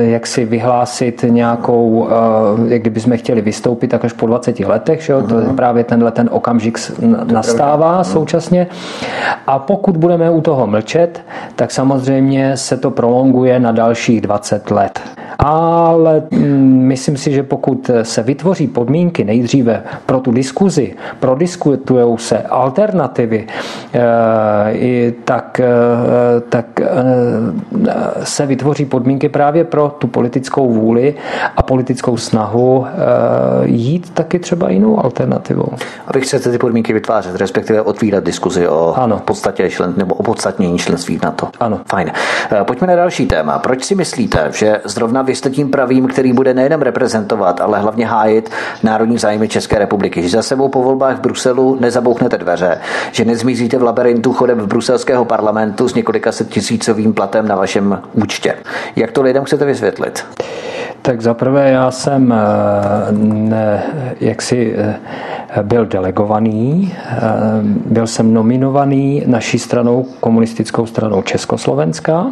[0.00, 2.08] jak si vyhlásit nějakou,
[2.68, 5.22] jak kdyby jsme chtěli vystoupit, tak až po 20 letech, že jo?
[5.22, 6.78] to je právě tenhle ten okamžik
[7.32, 8.66] nastává současně.
[9.46, 11.22] A pokud budeme u toho mlčet,
[11.56, 14.33] tak samozřejmě se to prolonguje na dalších 20
[14.70, 15.23] let.
[15.38, 22.38] Ale mm, myslím si, že pokud se vytvoří podmínky nejdříve pro tu diskuzi, prodiskutují se
[22.38, 23.46] alternativy,
[23.94, 26.86] eh, tak, eh, tak eh,
[28.24, 31.14] se vytvoří podmínky právě pro tu politickou vůli
[31.56, 32.86] a politickou snahu
[33.64, 35.68] jít taky třeba jinou alternativou.
[36.06, 39.22] A vy chcete ty podmínky vytvářet, respektive otvírat diskuzi o ano.
[39.24, 41.48] podstatě člen, nebo o podstatnění členství na to.
[41.60, 41.80] Ano.
[41.86, 42.12] Fajn.
[42.62, 43.58] Pojďme na další téma.
[43.58, 48.50] Proč si myslíte, že zrovna vy tím pravým, který bude nejenom reprezentovat, ale hlavně hájit
[48.82, 50.22] národní zájmy České republiky.
[50.22, 52.78] Že za sebou po volbách v Bruselu nezabouchnete dveře,
[53.12, 58.00] že nezmizíte v labirintu chodem v bruselského parlamentu s několika set tisícovým platem na vašem
[58.12, 58.54] účtě.
[58.96, 60.24] Jak to lidem chcete vysvětlit?
[61.02, 62.36] Tak zaprvé já jsem eh,
[63.22, 63.82] ne,
[64.20, 64.96] jaksi eh,
[65.62, 67.20] byl delegovaný, eh,
[67.86, 72.26] byl jsem nominovaný naší stranou, komunistickou stranou Československa,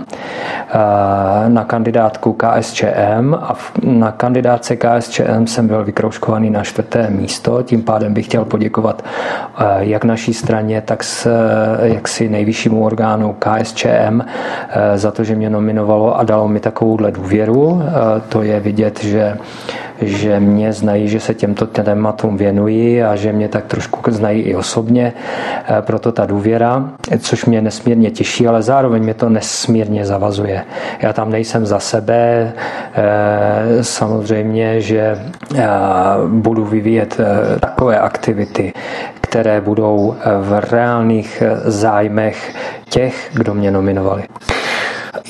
[1.48, 8.14] na kandidátku KSČM a na kandidátce KSČM jsem byl vykrouškovaný na čtvrté místo, tím pádem
[8.14, 9.04] bych chtěl poděkovat
[9.78, 11.28] jak naší straně, tak s
[11.82, 14.20] jaksi nejvyššímu orgánu KSČM
[14.94, 17.82] za to, že mě nominovalo a dalo mi takovouhle důvěru.
[18.28, 19.36] To je vidět, že,
[20.02, 24.56] že mě znají, že se těmto tématům věnuji a že mě tak trošku znají i
[24.56, 25.12] osobně.
[25.68, 30.64] Eh, proto ta důvěra, což mě nesmírně těší, ale zároveň mě to nesmírně zavazuje.
[31.00, 32.52] Já tam nejsem za sebe,
[32.94, 35.18] eh, samozřejmě, že
[35.56, 35.66] eh,
[36.28, 37.20] budu vyvíjet
[37.60, 38.72] takové aktivity,
[39.20, 42.54] které budou v reálných zájmech
[42.88, 44.22] těch, kdo mě nominovali.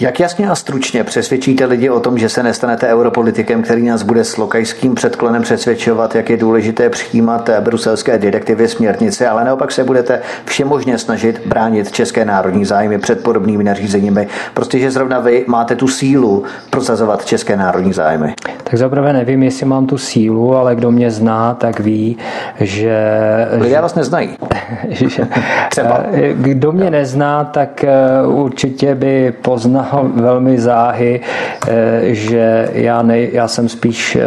[0.01, 4.25] Jak jasně a stručně přesvědčíte lidi o tom, že se nestanete europolitikem, který nás bude
[4.25, 10.21] s lokajským předklonem přesvědčovat, jak je důležité přijímat bruselské direktivy, směrnice, ale naopak se budete
[10.45, 16.45] všemožně snažit bránit české národní zájmy před podobnými nařízeními, protože zrovna vy máte tu sílu
[16.71, 18.35] prosazovat české národní zájmy.
[18.65, 22.17] Tak zaprvé nevím, jestli mám tu sílu, ale kdo mě zná, tak ví,
[22.61, 23.07] že...
[23.53, 24.37] Lidé vás neznají.
[24.89, 25.29] že,
[25.71, 26.05] Třeba.
[26.35, 29.72] Kdo mě nezná, tak eh, určitě by poznal
[30.15, 31.21] velmi záhy,
[31.69, 34.23] eh, že já, ne, já jsem spíš eh,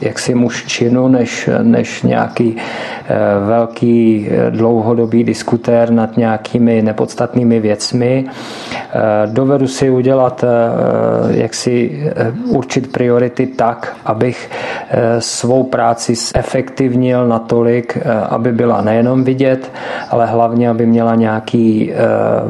[0.00, 3.14] jaksi mužčinu, než, než nějaký eh,
[3.46, 8.24] velký dlouhodobý diskutér nad nějakými nepodstatnými věcmi.
[9.26, 10.44] Dovedu si udělat,
[11.28, 12.02] jak si
[12.46, 14.50] určit priority tak, abych
[15.18, 17.98] svou práci efektivnil natolik,
[18.30, 19.72] aby byla nejenom vidět,
[20.10, 21.92] ale hlavně, aby měla nějaký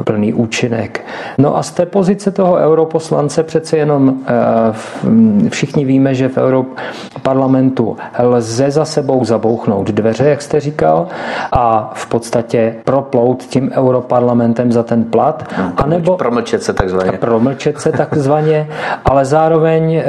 [0.04, 1.04] plný účinek.
[1.38, 7.96] No a z té pozice toho europoslance přece jenom eh, všichni víme, že v europarlamentu
[8.18, 11.07] lze za sebou zabouchnout dveře, jak jste říkal,
[11.52, 15.44] a v podstatě proplout tím europarlamentem za ten plat.
[15.59, 17.12] No, anebo promlčet se takzvaně.
[17.12, 18.68] Promlčet se takzvaně,
[19.05, 20.05] ale zároveň eh,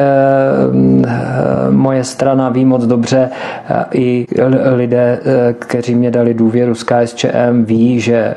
[1.72, 3.30] moje strana ví moc dobře
[3.70, 4.28] eh, i
[4.76, 5.20] lidé,
[5.60, 8.36] kteří mě dali důvěru s KSČM, ví, že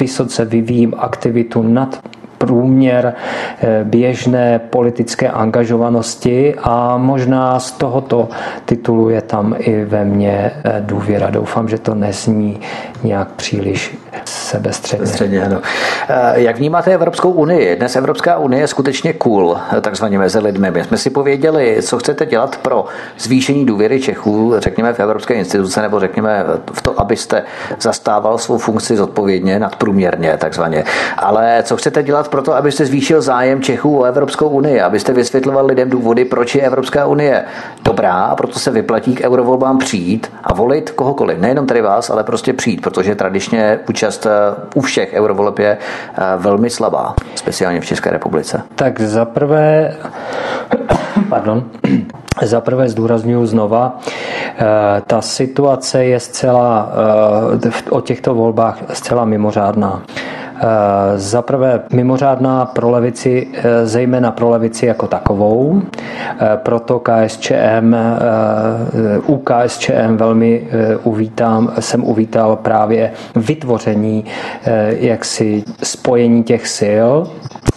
[0.00, 2.00] vysoce vyvíjím aktivitu nad
[2.38, 3.14] průměr
[3.60, 8.28] eh, běžné politické angažovanosti a možná z tohoto
[8.64, 11.30] titulu je tam i ve mně eh, důvěra.
[11.30, 12.60] Doufám, že to nezní
[13.04, 13.96] nějak příliš
[14.48, 15.06] sebestředně.
[15.06, 15.60] Středně, ano.
[16.08, 17.76] Eh, jak vnímáte Evropskou unii?
[17.76, 20.70] Dnes Evropská unie je skutečně cool, takzvaně mezi lidmi.
[20.70, 22.84] My jsme si pověděli, co chcete dělat pro
[23.18, 27.42] zvýšení důvěry Čechů, řekněme v evropské instituce, nebo řekněme v to, abyste
[27.80, 30.84] zastával svou funkci zodpovědně, nadprůměrně, takzvaně.
[31.16, 35.66] Ale co chcete dělat pro to, abyste zvýšil zájem Čechů o Evropskou unii, abyste vysvětloval
[35.66, 37.44] lidem důvody, proč je Evropská unie
[37.84, 41.38] dobrá a proto se vyplatí k eurovolbám přijít a volit kohokoliv.
[41.38, 44.26] Nejenom tady vás, ale prostě přijít, protože tradičně účast
[44.74, 48.62] u všech eurovoleb je eh, velmi slabá, speciálně v České republice.
[48.74, 49.96] Tak za prvé,
[51.28, 51.64] pardon,
[52.42, 53.98] za prvé zdůraznuju znova,
[54.58, 54.64] eh,
[55.06, 56.92] ta situace je zcela
[57.66, 60.02] eh, o těchto volbách zcela mimořádná.
[61.16, 63.46] Za prvé mimořádná pro levici,
[63.84, 65.82] zejména pro levici jako takovou,
[66.56, 67.94] proto KSČM,
[69.26, 70.68] u KSČM velmi
[71.02, 74.24] uvítám, jsem uvítal právě vytvoření
[74.88, 77.10] jaksi spojení těch sil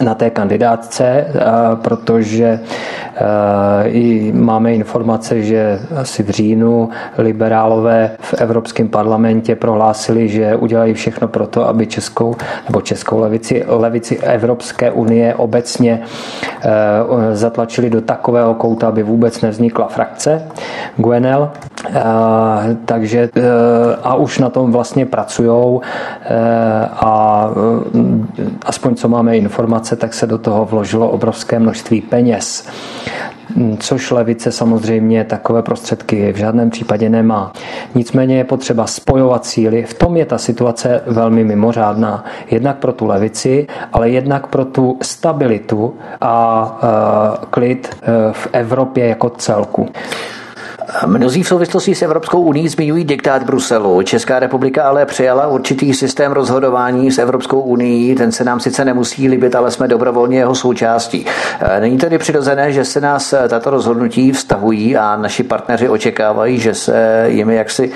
[0.00, 1.26] na té kandidátce,
[1.82, 2.60] protože
[4.32, 11.46] máme informace, že asi v říjnu liberálové v Evropském parlamentě prohlásili, že udělají všechno pro
[11.46, 12.36] to, aby českou
[12.72, 16.00] nebo českou levici, levici Evropské unie obecně
[17.32, 20.42] zatlačili do takového kouta, aby vůbec nevznikla frakce
[20.96, 21.50] Gwenel.
[22.84, 23.28] Takže
[24.02, 25.80] a už na tom vlastně pracují
[26.92, 27.48] a
[28.66, 32.68] aspoň co máme informace, tak se do toho vložilo obrovské množství peněz
[33.78, 37.52] což levice samozřejmě takové prostředky v žádném případě nemá.
[37.94, 39.82] Nicméně je potřeba spojovat síly.
[39.82, 42.24] V tom je ta situace velmi mimořádná.
[42.50, 46.80] Jednak pro tu levici, ale jednak pro tu stabilitu a
[47.50, 49.88] klid e, v Evropě jako celku.
[51.06, 54.02] Mnozí v souvislosti s Evropskou uní zmiňují diktát Bruselu.
[54.02, 58.14] Česká republika ale přijala určitý systém rozhodování s Evropskou unii.
[58.14, 61.26] Ten se nám sice nemusí líbit, ale jsme dobrovolně jeho součástí.
[61.60, 66.74] E, není tedy přirozené, že se nás tato rozhodnutí vztahují a naši partneři očekávají, že
[66.74, 67.90] se jimi jaksi e,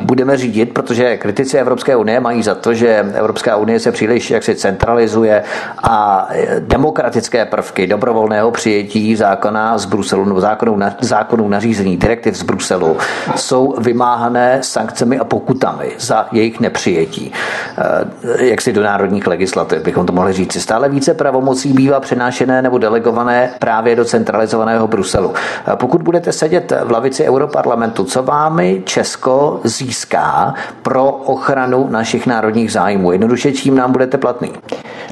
[0.00, 4.54] budeme řídit, protože kritici Evropské unie mají za to, že Evropská unie se příliš jaksi
[4.54, 5.42] centralizuje
[5.82, 12.96] a demokratické prvky dobrovolného přijetí zákona z Bruselu nebo zákonů, zákonů nařízení direktiv z Bruselu
[13.36, 17.32] jsou vymáhané sankcemi a pokutami za jejich nepřijetí.
[17.78, 20.60] Eh, jak si do národních legislativ, bychom to mohli říct.
[20.60, 25.32] Stále více pravomocí bývá přenášené nebo delegované právě do centralizovaného Bruselu.
[25.66, 32.72] Eh, pokud budete sedět v lavici Europarlamentu, co vámi Česko získá pro ochranu našich národních
[32.72, 33.12] zájmů?
[33.12, 34.52] Jednoduše, čím nám budete platný?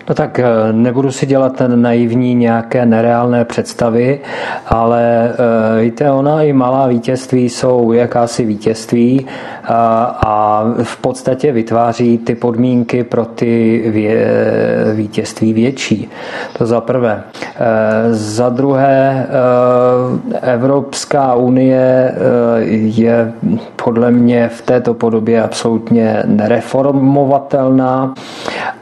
[0.08, 4.20] No tak eh, nebudu si dělat ten naivní nějaké nereálné představy,
[4.66, 5.32] ale
[5.80, 9.26] víte, ona i malá vítězství jsou jakási vítězství
[10.26, 13.82] a v podstatě vytváří ty podmínky pro ty
[14.94, 16.08] vítězství větší.
[16.58, 17.22] To za prvé.
[17.56, 19.26] E, za druhé,
[20.42, 22.14] e, Evropská unie e,
[22.64, 23.32] je
[23.84, 28.14] podle mě v této podobě absolutně nereformovatelná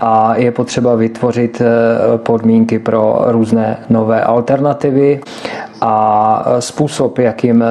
[0.00, 1.62] a je potřeba vytvořit
[2.16, 5.20] podmínky pro různé nové alternativy
[5.80, 7.64] a způsob, jakým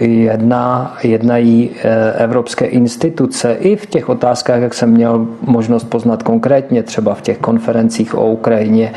[0.00, 1.70] jedná, jednají
[2.16, 7.38] evropské instituce i v těch otázkách, jak jsem měl možnost poznat konkrétně, třeba v těch
[7.38, 8.92] konferencích o Ukrajině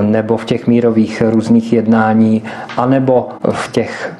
[0.00, 2.42] nebo v těch mírových různých jednání,
[2.76, 4.12] anebo v těch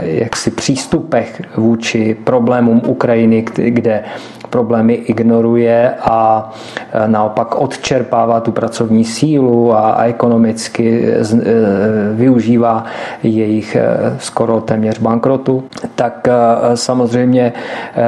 [0.00, 4.04] jaksi přístupech vůči problémům Ukrajiny, kde
[4.50, 6.50] problémy ignoruje a
[6.92, 11.22] e, naopak odčerpává tu pracovní sílu a ekonomicky e,
[12.14, 12.84] využívá
[13.22, 13.76] jejich
[14.18, 15.64] skoro téměř bankrotu,
[15.94, 16.28] tak
[16.74, 17.52] samozřejmě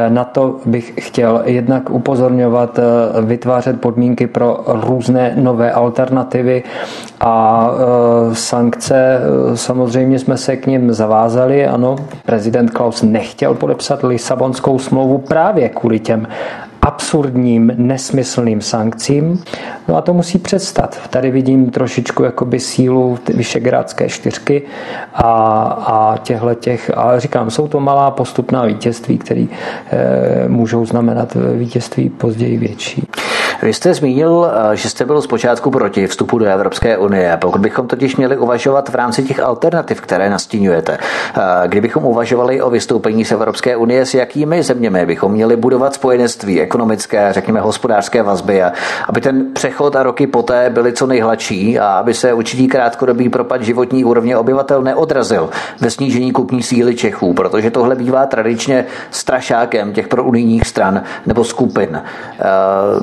[0.08, 2.78] na to bych chtěl jednak upozorňovat,
[3.22, 6.62] vytvářet podmínky pro různé nové alternativy
[7.20, 7.70] a
[8.32, 9.20] sankce
[9.54, 11.66] samozřejmě jsme se k ním zavázali.
[11.66, 16.26] Ano, prezident Klaus nechtěl podepsat Lisabonskou smlouvu právě kvůli těm
[16.82, 19.42] absurdním, nesmyslným sankcím.
[19.88, 20.98] No a to musí přestat.
[21.10, 24.62] Tady vidím trošičku jakoby sílu Vyšegrádské čtyřky
[25.14, 25.32] a,
[25.86, 29.46] a těchto těch, ale říkám, jsou to malá postupná vítězství, které
[29.90, 33.06] e, můžou znamenat vítězství později větší.
[33.62, 37.36] Vy jste zmínil, eh, že jste byl zpočátku proti vstupu do Evropské unie.
[37.40, 42.70] Pokud bychom totiž měli uvažovat v rámci těch alternativ, které nastínujete, eh, kdybychom uvažovali o
[42.70, 48.62] vystoupení z Evropské unie, s jakými zeměmi bychom měli budovat spojenectví, ekonomické, řekněme hospodářské vazby,
[48.62, 48.72] a
[49.08, 53.62] aby ten přechod a roky poté byly co nejhladší a aby se určitý krátkodobý propad
[53.62, 60.08] životní úrovně obyvatel neodrazil ve snížení kupní síly Čechů, protože tohle bývá tradičně strašákem těch
[60.08, 62.02] pro unijních stran nebo skupin.
[62.02, 62.44] Eh,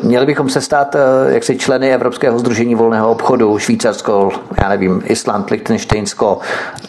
[0.04, 4.32] měli bychom bychom se stát eh, jaksi členy Evropského združení volného obchodu, Švýcarsko,
[4.62, 6.40] já nevím, Island, Liechtensteinsko,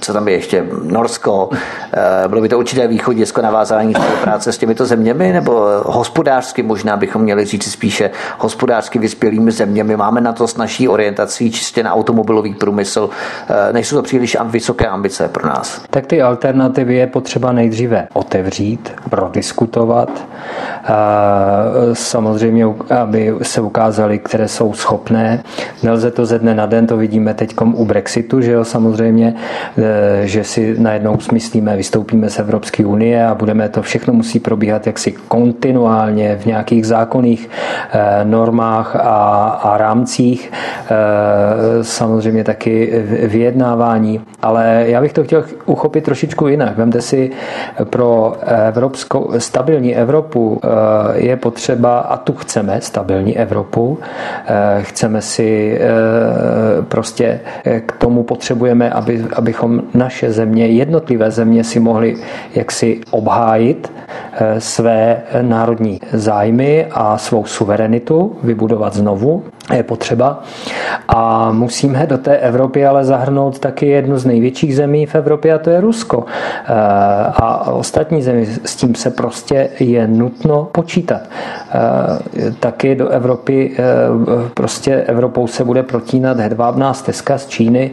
[0.01, 1.51] co tam je ještě, Norsko.
[1.53, 7.23] Eh, bylo by to určité východisko navázání spolupráce s těmito zeměmi, nebo hospodářsky možná bychom
[7.23, 9.97] měli říct spíše hospodářsky vyspělými zeměmi.
[9.97, 13.11] Máme na to s naší orientací čistě na automobilový průmysl.
[13.49, 15.83] Eh, nejsou to příliš vysoké ambice pro nás.
[15.91, 20.11] Tak ty alternativy je potřeba nejdříve otevřít, prodiskutovat.
[21.93, 22.67] Samozřejmě,
[23.03, 25.43] aby se ukázaly, které jsou schopné.
[25.83, 29.35] Nelze to ze dne na den, to vidíme teď u Brexitu, že jo, samozřejmě,
[30.23, 35.15] že si najednou smyslíme, vystoupíme z Evropské unie a budeme to všechno musí probíhat jaksi
[35.29, 37.51] kontinuálně v nějakých zákonných
[38.25, 40.53] normách a, a rámcích.
[41.83, 46.77] Samozřejmě taky vyjednávání, ale já bych to chtěl uchopit trošičku jinak.
[46.77, 47.31] Vemte si,
[47.85, 48.37] pro
[48.69, 50.69] evropskou, stabilní Evropu eh,
[51.15, 53.99] je potřeba, a tu chceme, stabilní Evropu,
[54.47, 57.41] eh, chceme si eh, prostě
[57.87, 62.17] k tomu potřebujeme, aby, abychom naše země, jednotlivé země si mohli
[62.55, 63.93] jaksi obhájit
[64.59, 70.43] své národní zájmy a svou suverenitu, vybudovat znovu, je potřeba.
[71.09, 75.59] A musíme do té Evropy ale zahrnout taky jednu z největších zemí v Evropě a
[75.59, 76.25] to je Rusko.
[76.27, 76.73] Eh,
[77.27, 81.21] a ostatní země, s tím se prostě je nutno počítat.
[81.21, 83.85] Eh, taky do Evropy, eh,
[84.55, 87.91] prostě Evropou se bude protínat hedvábná stezka z Číny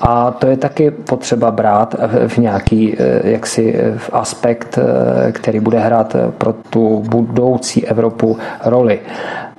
[0.00, 1.94] a to je taky potřeba brát
[2.28, 3.80] v nějaký jaksi
[4.12, 4.78] aspekt,
[5.32, 9.00] který bude hrát pro tu budoucí Evropu roli.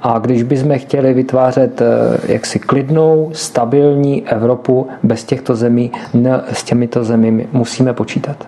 [0.01, 1.85] A když bychom chtěli vytvářet eh,
[2.33, 5.91] jaksi klidnou, stabilní Evropu bez těchto zemí,
[6.53, 8.45] s těmito zeměmi musíme počítat.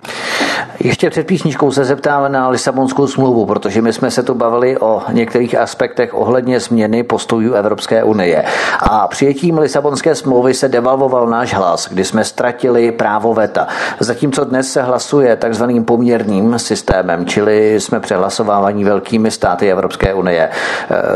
[0.80, 5.02] Ještě před písničkou se zeptám na Lisabonskou smlouvu, protože my jsme se tu bavili o
[5.12, 8.44] některých aspektech ohledně změny postojů Evropské unie.
[8.80, 13.66] A přijetím Lisabonské smlouvy se devalvoval náš hlas, kdy jsme ztratili právo veta.
[14.00, 20.50] Zatímco dnes se hlasuje takzvaným poměrným systémem, čili jsme přehlasovávaní velkými státy Evropské unie.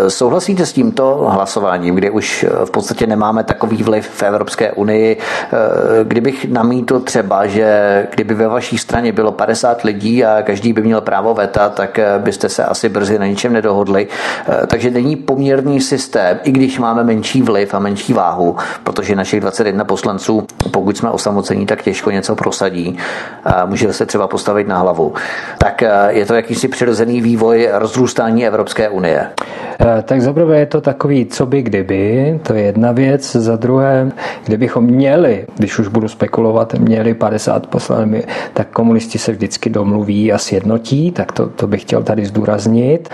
[0.08, 5.16] Jsou Souhlasíte s tímto hlasováním, kde už v podstatě nemáme takový vliv v Evropské unii?
[5.18, 5.48] Eh,
[6.04, 9.51] kdybych namítl třeba, že kdyby ve vaší straně bylo 50
[9.84, 13.52] lidí a každý by měl právo veta, tak eh, byste se asi brzy na ničem
[13.52, 14.08] nedohodli.
[14.48, 19.40] Eh, takže není poměrný systém, i když máme menší vliv a menší váhu, protože našich
[19.40, 22.98] 21 poslanců, pokud jsme osamocení, tak těžko něco prosadí.
[23.66, 25.14] Může se třeba postavit na hlavu.
[25.58, 29.30] Tak je to jakýsi přirozený vývoj rozrůstání Evropské unie.
[30.04, 33.32] Tak zaprvé je to takový, co by kdyby, to je jedna věc.
[33.36, 34.12] Za druhé,
[34.44, 37.82] kdybychom měli, když už budu spekulovat, měli 50 poslanců,
[38.54, 43.08] tak komunisti se vždycky domluví a sjednotí, tak to, to bych chtěl tady zdůraznit.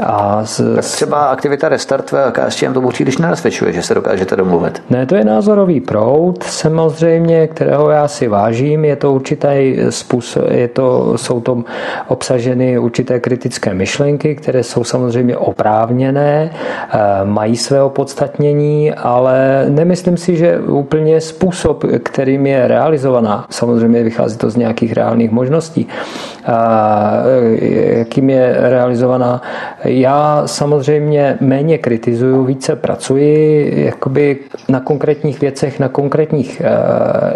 [0.00, 4.82] A z, tak třeba aktivita Restart KSČM to příliš nenasvědčuje, že se dokážete domluvit.
[4.90, 8.84] Ne, to je názorový proud, samozřejmě, kterého já si vážím.
[8.84, 11.62] Je to určitý způsob, je to, jsou to
[12.08, 20.36] obsaženy určité kritické myšlenky, které jsou samozřejmě oprávněné, eh, mají své opodstatnění, ale nemyslím si,
[20.36, 25.65] že úplně způsob, kterým je realizovaná, samozřejmě vychází to z nějakých reálných možností,
[27.98, 29.42] jakým je realizovaná.
[29.84, 34.38] Já samozřejmě méně kritizuju, více pracuji jakoby
[34.68, 36.70] na konkrétních věcech, na konkrétních eh,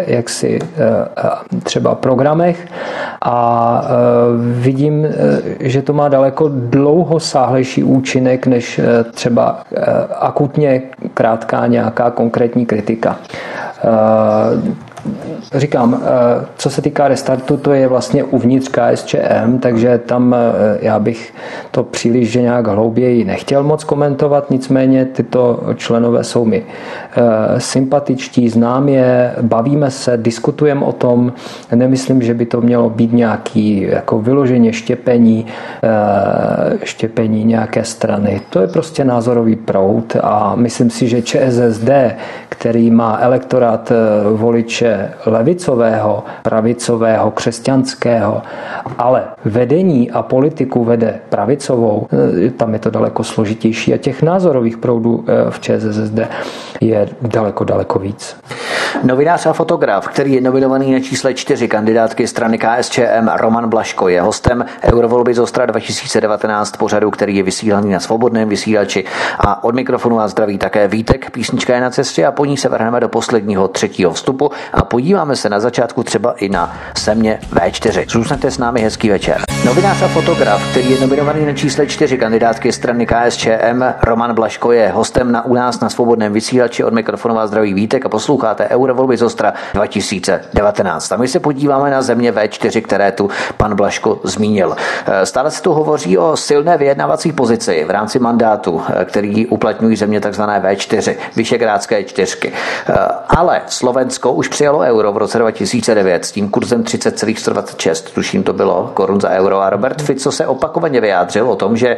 [0.07, 2.67] jaksi eh, třeba programech.
[3.21, 3.83] A
[4.39, 5.07] vidím,
[5.59, 8.79] že to má daleko dlouhosáhlejší účinek než
[9.11, 9.63] třeba
[10.19, 10.81] akutně
[11.13, 13.19] krátká nějaká konkrétní kritika
[15.55, 20.99] říkám, eh, co se týká restartu, to je vlastně uvnitř KSČM, takže tam eh, já
[20.99, 21.33] bych
[21.71, 28.49] to příliš že nějak hlouběji nechtěl moc komentovat, nicméně tyto členové jsou mi eh, sympatičtí,
[28.49, 31.33] znám je, bavíme se, diskutujeme o tom,
[31.75, 35.45] nemyslím, že by to mělo být nějaký jako vyloženě štěpení,
[36.83, 38.41] štěpení nějaké strany.
[38.49, 41.89] To je prostě názorový proud a myslím si, že ČSSD,
[42.61, 43.91] který má elektorát
[44.33, 48.41] voliče levicového, pravicového, křesťanského,
[48.97, 52.07] ale vedení a politiku vede pravicovou,
[52.45, 56.19] eh, tam je to daleko složitější a těch názorových proudů eh, v ČSSD
[56.81, 58.37] je daleko, daleko víc.
[59.03, 64.21] Novinář a fotograf, který je nominovaný na čísle čtyři kandidátky strany KSČM Roman Blaško, je
[64.21, 69.03] hostem Eurovolby z Ostra 2019 pořadu, který je vysílaný na svobodném vysílači.
[69.39, 72.69] A od mikrofonu vás zdraví také Vítek, písnička je na cestě a po ní se
[72.69, 78.05] vrhneme do posledního třetího vstupu a podíváme se na začátku třeba i na země V4.
[78.09, 79.41] Zůstaňte s námi hezký večer.
[79.65, 84.89] Novinář a fotograf, který je nominovaný na čísle čtyři kandidátky strany KSČM Roman Blaško je
[84.89, 89.17] hostem na u nás na svobodném vysílači od mikrofonu vás zdraví Vítek a posloucháte eurovolby
[89.17, 91.11] z Ostra 2019.
[91.11, 94.75] A my se podíváme na země V4, které tu pan Blaško zmínil.
[95.05, 99.95] Eh, stále se tu hovoří o silné vyjednávací pozici v rámci mandátu, eh, který uplatňují
[99.95, 100.41] země tzv.
[100.41, 102.40] V4, Vyšegrádské čtyřky.
[102.41, 102.51] V4.
[103.27, 108.91] Ale Slovensko už přijalo euro v roce 2009 s tím kurzem 30,126, tuším to bylo
[108.93, 109.61] korun za euro.
[109.61, 111.97] A Robert Fico se opakovaně vyjádřil o tom, že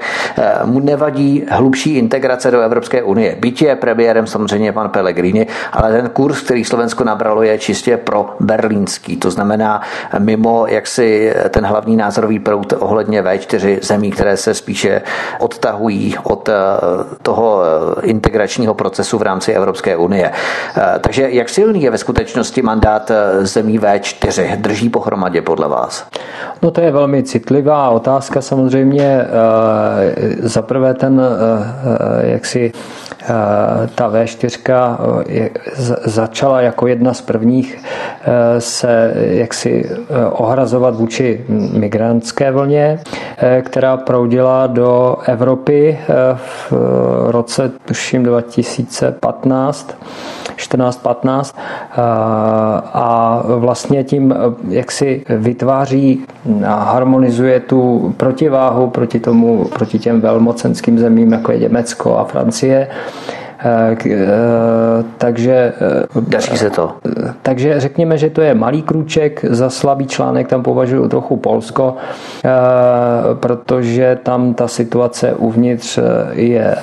[0.65, 3.35] mu nevadí hlubší integrace do Evropské unie.
[3.39, 8.35] Byť je premiérem samozřejmě pan Pellegrini, ale ten kurz, který Slovensko nabralo, je čistě pro
[8.39, 9.17] berlínský.
[9.17, 9.81] To znamená
[10.19, 15.01] mimo jaksi ten hlavní názorový prout ohledně V4 zemí, které se spíše
[15.39, 16.53] odtahují od eh,
[17.21, 20.22] toho eh, integračního procesu v rámci Evropské unie.
[20.31, 24.57] Eh, takže jak silný je ve skutečnosti mandát zemí V4?
[24.57, 26.07] Drží pohromadě podle vás?
[26.61, 29.25] No to je velmi citlivá otázka samozřejmě.
[30.39, 31.21] Za prvé ten,
[32.21, 32.73] jak si
[33.95, 34.99] ta V4
[36.05, 37.83] začala jako jedna z prvních
[38.59, 39.89] se jaksi
[40.31, 42.99] ohrazovat vůči migrantské vlně,
[43.61, 45.99] která proudila do Evropy
[46.35, 46.73] v
[47.27, 49.95] roce, tuším, 2015,
[50.57, 51.55] 14-15
[52.93, 54.35] a vlastně tím,
[54.69, 56.25] jak si vytváří
[56.67, 62.87] a harmonizuje tu protiváhu proti tomu, proti těm velmocenským zemím, jako je Německo a Francie,
[63.63, 64.17] Eh, eh,
[65.17, 65.73] takže...
[65.81, 66.91] Eh, Daří se to.
[67.41, 71.95] Takže řekněme, že to je malý krůček, za slabý článek tam považuji trochu Polsko,
[73.33, 75.99] protože tam ta situace uvnitř
[76.31, 76.75] je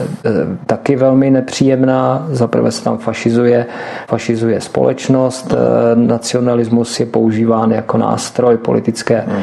[0.67, 2.27] taky velmi nepříjemná.
[2.31, 3.67] Zaprvé se tam fašizuje,
[4.09, 5.55] fašizuje společnost,
[5.95, 9.35] nacionalismus je používán jako nástroj politického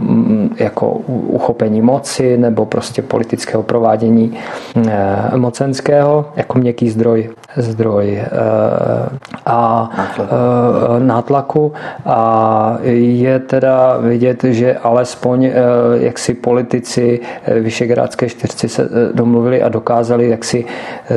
[0.00, 4.38] mm, jako uchopení moci nebo prostě politického provádění
[5.36, 8.28] mocenského nějakého jako měkký zdroj, zdroj eh,
[9.46, 10.24] a eh,
[10.98, 11.72] nátlaku.
[12.06, 15.52] A je teda vidět, že alespoň eh,
[15.92, 17.20] jak si politici
[17.60, 20.64] Vyšegrádské čtyřci se domluvili a dokázali jak si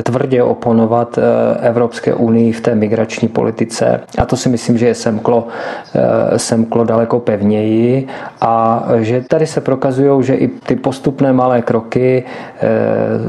[0.03, 1.19] tvrdě oponovat
[1.61, 4.01] Evropské unii v té migrační politice.
[4.17, 5.47] A to si myslím, že je semklo,
[6.37, 8.07] semklo daleko pevněji.
[8.41, 12.23] A že tady se prokazují, že i ty postupné malé kroky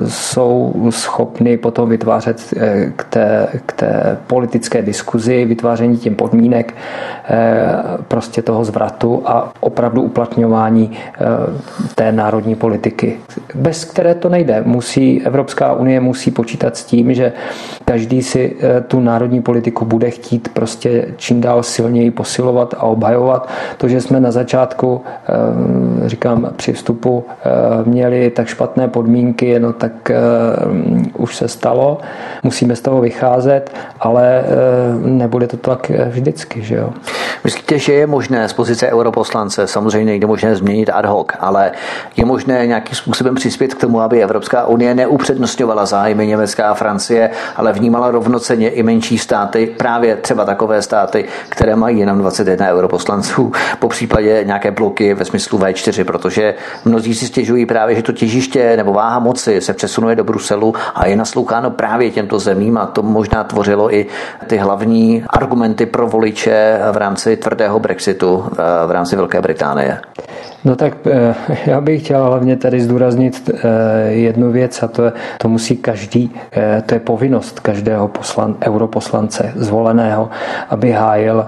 [0.06, 6.74] jsou schopny schopny potom vytvářet eh, k té, k té politické diskuzi, vytváření tím podmínek
[7.28, 7.74] eh,
[8.08, 11.24] prostě toho zvratu a opravdu uplatňování eh,
[11.94, 13.16] té národní politiky,
[13.54, 14.62] bez které to nejde.
[14.66, 17.32] Musí, Evropská unie musí počítat s tím, že
[17.84, 18.56] každý si
[18.88, 23.48] tu národní politiku bude chtít prostě čím dál silněji posilovat a obhajovat.
[23.78, 25.00] To, že jsme na začátku,
[26.06, 27.24] říkám, při vstupu
[27.84, 30.10] měli tak špatné podmínky, no tak
[31.26, 31.98] už se stalo,
[32.42, 33.70] musíme z toho vycházet,
[34.00, 34.46] ale eh,
[34.98, 36.62] nebude to tak vždycky.
[36.62, 36.90] Že jo?
[37.44, 41.72] Myslíte, že je možné z pozice europoslance, samozřejmě nejde možné změnit ad hoc, ale
[42.16, 47.30] je možné nějakým způsobem přispět k tomu, aby Evropská unie neupřednostňovala zájmy Německa a Francie,
[47.56, 53.52] ale vnímala rovnoceně i menší státy, právě třeba takové státy, které mají jenom 21 europoslanců,
[53.78, 56.54] po případě nějaké bloky ve smyslu V4, protože
[56.84, 61.06] mnozí si stěžují právě, že to těžiště nebo váha moci se přesunuje do Bruselu a
[61.06, 64.06] je nasloucháno právě těmto zemím a to možná tvořilo i
[64.46, 68.44] ty hlavní argumenty pro voliče v rámci tvrdého Brexitu
[68.86, 70.00] v rámci Velké Británie.
[70.66, 71.34] No tak eh,
[71.66, 76.34] já bych chtěl hlavně tady zdůraznit eh, jednu věc a to, je, to musí každý,
[76.52, 80.30] eh, to je povinnost každého poslan, europoslance zvoleného,
[80.70, 81.46] aby hájil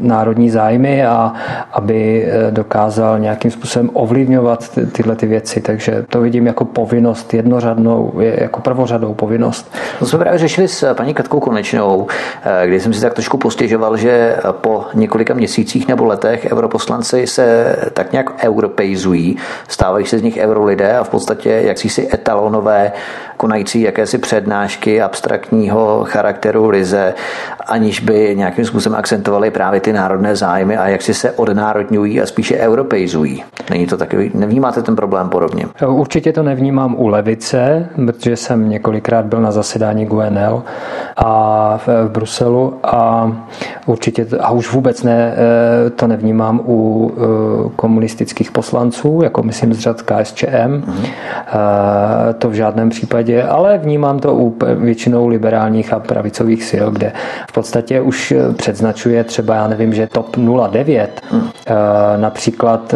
[0.00, 1.32] národní zájmy a
[1.72, 5.60] aby dokázal nějakým způsobem ovlivňovat tyhle ty věci.
[5.60, 9.74] Takže to vidím jako povinnost jednořadnou, jako prvořadou povinnost.
[9.98, 12.06] To jsme právě řešili s paní Katkou Konečnou,
[12.66, 18.12] kdy jsem si tak trošku postěžoval, že po několika měsících nebo letech europoslanci se tak
[18.12, 19.36] nějak europeizují,
[19.68, 22.92] stávají se z nich eurolidé a v podstatě jak si etalonové
[23.36, 27.14] konající jakési přednášky abstraktního charakteru lize,
[27.66, 32.26] aniž by nějakým způsobem akcentovali právě ty národné zájmy a jak si se odnárodňují a
[32.26, 33.44] spíše europeizují.
[33.70, 35.66] Není to takový, nevnímáte ten problém podobně?
[35.86, 40.62] Určitě to nevnímám u levice, protože jsem několikrát byl na zasedání GUNL
[41.16, 43.32] a v Bruselu a
[43.86, 49.78] určitě, a už vůbec ne, eh, to nevnímám u eh, komunistických poslanců, jako myslím z
[49.78, 50.46] řad KSČM.
[50.46, 51.10] Mm-hmm.
[52.38, 57.12] To v žádném případě ale vnímám to u většinou liberálních a pravicových sil, kde
[57.50, 60.36] v podstatě už předznačuje třeba, já nevím, že TOP
[60.70, 61.48] 09 hmm.
[62.16, 62.94] například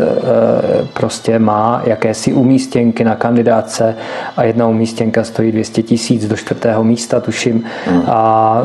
[0.93, 3.95] prostě má jakési umístěnky na kandidáce
[4.37, 4.84] a jedna umístěnka
[5.25, 8.03] stojí 200 tisíc do čtvrtého místa, tuším, hmm.
[8.07, 8.59] a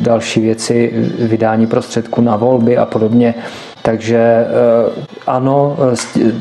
[0.00, 3.34] další věci, vydání prostředků na volby a podobně
[3.88, 4.46] Takže
[5.26, 5.76] ano,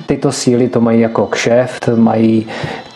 [0.06, 2.48] tyto síly to mají jako kšeft, mají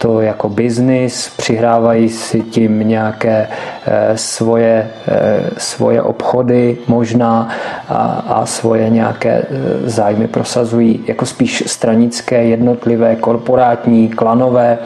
[0.01, 3.47] to jako biznis, přihrávají si tím nějaké
[3.85, 7.49] eh, svoje, eh, svoje obchody možná
[7.89, 9.45] a, a svoje nějaké eh,
[9.89, 14.77] zájmy prosazují jako spíš stranické, jednotlivé, korporátní, klanové,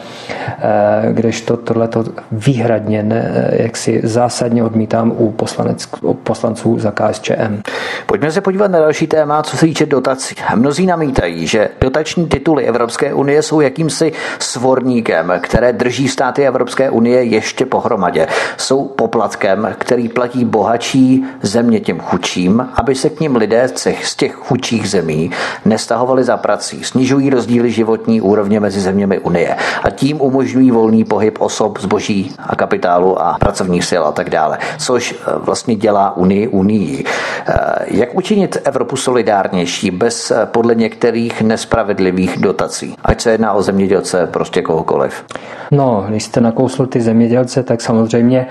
[1.12, 5.88] kdežto tohleto výhradně ne, jak si zásadně odmítám u, poslanec,
[6.22, 7.62] poslanců za KSČM.
[8.06, 10.34] Pojďme se podívat na další téma, co se týče dotací.
[10.54, 17.22] Mnozí namítají, že dotační tituly Evropské unie jsou jakýmsi svorníkem, které drží státy Evropské unie
[17.22, 18.26] ještě pohromadě.
[18.56, 23.68] Jsou poplatkem, který platí bohatší země těm chudším, aby se k ním lidé
[24.02, 25.30] z těch chudších zemí
[25.64, 26.84] nestahovali za prací.
[26.84, 32.56] Snižují rozdíly životní úrovně mezi zeměmi Unie a tím umožňují volný pohyb osob, zboží a
[32.56, 37.04] kapitálu a pracovních sil a tak dále, což eh, vlastně dělá Unii Unii.
[37.48, 37.54] Eh,
[37.86, 38.96] jak učinit Evropu
[39.36, 42.94] solidárnější bez eh, podle některých nespravedlivých dotací?
[43.04, 45.24] Ať se jedná o zemědělce, prostě kohokoliv.
[45.70, 48.46] No, když jste nakousl ty zemědělce, tak samozřejmě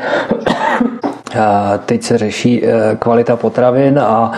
[1.86, 4.32] teď se řeší eh, kvalita potravin a,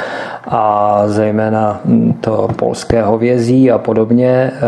[0.48, 1.82] a zejména
[2.22, 4.52] to polské hovězí a podobně.
[4.54, 4.62] Eh,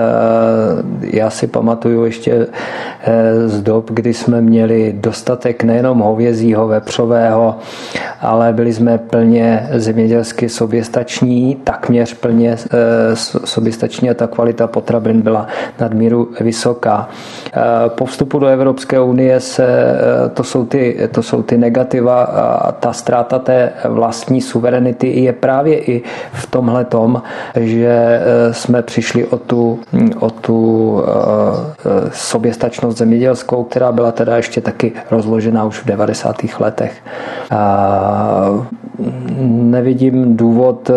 [1.01, 2.47] já si pamatuju ještě
[3.03, 7.55] eh, z dob, kdy jsme měli dostatek nejenom hovězího, vepřového,
[8.21, 12.57] ale byli jsme plně zemědělsky soběstační, takměř plně
[13.45, 15.47] soběstační a ta kvalita potravin byla
[15.79, 17.09] nadmíru vysoká.
[17.87, 19.67] Po vstupu do Evropské unie se,
[20.33, 25.68] to jsou ty, to jsou ty negativa a ta ztráta té vlastní suverenity je právě
[25.75, 26.01] i
[26.33, 27.21] v tomhle tom,
[27.55, 29.79] že e, jsme přišli o tu,
[30.19, 36.35] o tu e, e, soběstačnost zemědělskou, která byla teda ještě taky rozložená už v 90.
[36.59, 36.93] letech.
[37.51, 38.65] A
[39.49, 40.91] nevidím důvod,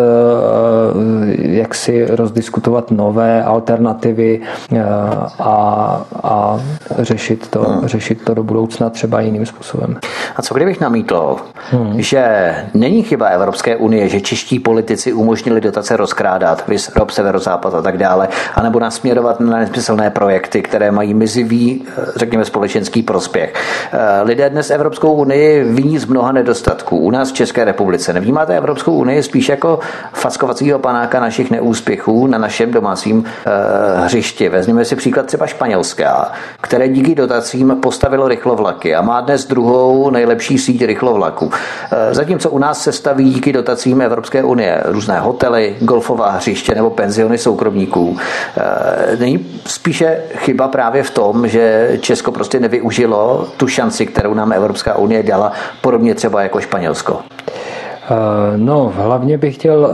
[1.37, 4.41] jak si rozdiskutovat nové alternativy
[5.39, 6.59] a, a
[6.99, 7.87] řešit, to, hmm.
[7.87, 9.97] řešit to do budoucna třeba jiným způsobem.
[10.35, 11.35] A co kdybych namítl,
[11.71, 12.01] hmm.
[12.01, 17.81] že není chyba Evropské unie, že čeští politici umožnili dotace rozkrádat, vys rob, severozápad a
[17.81, 23.53] tak dále, anebo nasměrovat na nesmyslné projekty, které mají mizivý, eh, řekněme, společenský prospěch.
[23.91, 26.97] Eh, lidé dnes Evropskou unii viní z mnoha nedostatků.
[26.97, 29.79] U nás v České republice nevnímáte Evropskou unii spíš jako
[30.13, 33.25] fackovacího panáka našich neúspěchů na našem domácím uh,
[34.03, 34.49] hřišti.
[34.49, 40.57] Vezměme si příklad třeba Španělská, které díky dotacím postavilo rychlovlaky a má dnes druhou nejlepší
[40.57, 41.51] síť rychlovlaků.
[41.91, 46.89] Eh, zatímco u nás se staví díky dotacím Evropské unie různé hotely, golfová hřiště nebo
[46.89, 48.17] penziony soukromníků.
[48.57, 54.53] Eh, není spíše chyba právě v tom, že Česko prostě nevyužilo tu šanci, kterou nám
[54.53, 55.51] Evropská unie dala,
[55.81, 57.19] podobně třeba jako Španělsko?
[58.09, 59.93] Eh, no, hlavně bych chtěl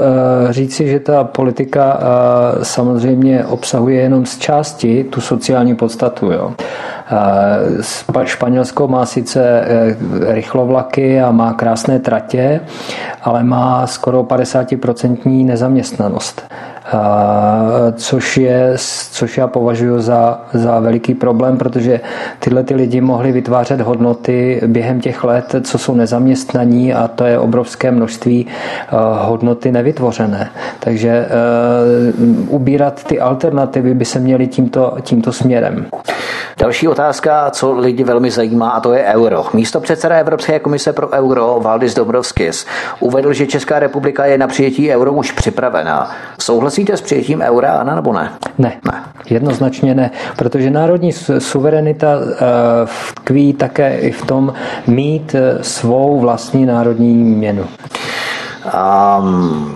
[0.49, 1.99] říci, že ta politika
[2.63, 6.31] samozřejmě obsahuje jenom z části tu sociální podstatu.
[6.31, 6.53] Jo.
[8.23, 9.95] Španělsko má sice eh,
[10.33, 12.61] rychlovlaky a má krásné tratě,
[13.21, 16.41] ale má skoro 50% nezaměstnanost
[17.95, 18.73] což, je,
[19.11, 21.99] což já považuji za, za veliký problém, protože
[22.39, 27.39] tyhle ty lidi mohli vytvářet hodnoty během těch let, co jsou nezaměstnaní a to je
[27.39, 28.47] obrovské množství
[29.19, 30.51] hodnoty nevytvořené.
[30.79, 31.27] Takže
[32.47, 35.85] ubírat ty alternativy by se měly tímto, tímto směrem.
[36.57, 39.45] Další otázka, co lidi velmi zajímá, a to je euro.
[39.53, 42.65] Místo předseda Evropské komise pro euro Valdis Dobrovskis
[42.99, 46.11] uvedl, že Česká republika je na přijetí euro už připravená.
[46.79, 48.31] Souhlasíte s přijetím eura, Ana, nebo ne?
[48.57, 49.03] Ne, ne.
[49.29, 52.35] jednoznačně ne, protože národní suverenita eh,
[53.15, 54.53] tkví také i v tom
[54.87, 57.65] mít eh, svou vlastní národní měnu.
[59.19, 59.75] Um,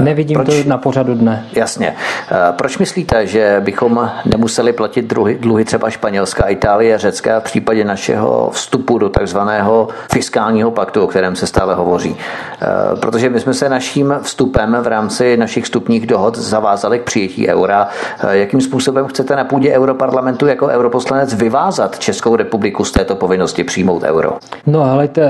[0.00, 0.62] Nevidím Proč?
[0.62, 1.46] to na pořadu dne.
[1.52, 1.94] Jasně.
[2.30, 7.84] Eh, proč myslíte, že bychom nemuseli platit dluhy, dluhy třeba Španělska, Itálie, Řecka v případě
[7.84, 12.16] našeho vstupu do takzvaného fiskálního paktu, o kterém se stále hovoří?
[12.62, 12.66] Eh,
[13.00, 17.88] protože my jsme se naším vstupem v rámci našich vstupních dohod zavázali k přijetí eura.
[18.18, 23.64] Eh, jakým způsobem chcete na půdě Europarlamentu jako europoslanec vyvázat Českou republiku z této povinnosti
[23.64, 24.32] přijmout euro?
[24.66, 25.20] No ale to,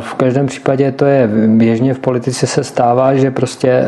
[0.00, 3.84] v každém případě to je běžně v politice se stává, že prostě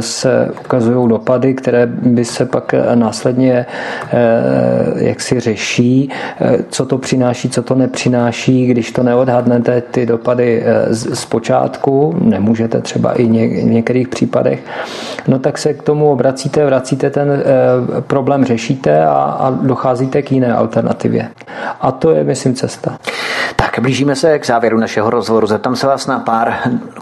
[0.00, 3.66] se ukazují dopady, které by se pak následně
[4.12, 6.10] eh, jak si řeší,
[6.40, 12.16] eh, co to přináší, co to nepřináší, když to neodhadnete ty dopady eh, z počátku,
[12.20, 14.60] nemůžete třeba i v některých případech,
[15.28, 17.42] no tak se k tomu obracíte, vracíte ten
[18.00, 21.28] problém, řešíte a, a docházíte k jiné alternativě.
[21.80, 22.98] A to je, myslím, cesta.
[23.56, 25.46] Tak, blížíme se k závěru našeho rozhovoru.
[25.46, 26.54] Zeptám se vás na pár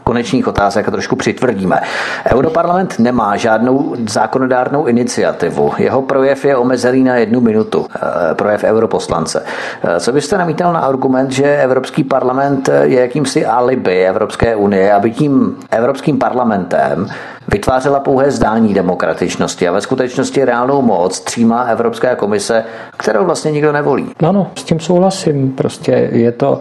[0.04, 1.80] konečných otázek a trošku přitvrdíme.
[2.26, 5.72] Europarlament nemá žádnou zákonodárnou iniciativu.
[5.78, 7.86] Jeho projev je omezený na jednu minutu.
[7.96, 9.44] Eh, projev europoslance.
[9.84, 15.10] Eh, co byste namítal na argument, že Evropský parlament je jakýmsi alibi Evropské unie, aby
[15.10, 17.08] tím Evropským parlamentem
[17.48, 22.64] vytvářela pouhé zdání demokratičnosti a ve skutečnosti reálnou moc třímá Evropská komise,
[22.96, 24.06] kterou vlastně nikdo nevolí.
[24.28, 25.52] Ano, s tím souhlasím.
[25.52, 26.60] Prostě je to,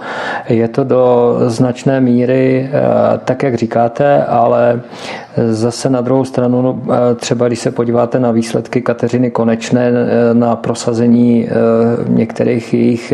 [0.49, 4.82] je to do značné míry eh, tak, jak říkáte, ale
[5.54, 6.80] Zase na druhou stranu, no,
[7.16, 11.52] třeba když se podíváte na výsledky Kateřiny Konečné e, na prosazení e,
[12.08, 13.14] některých jejich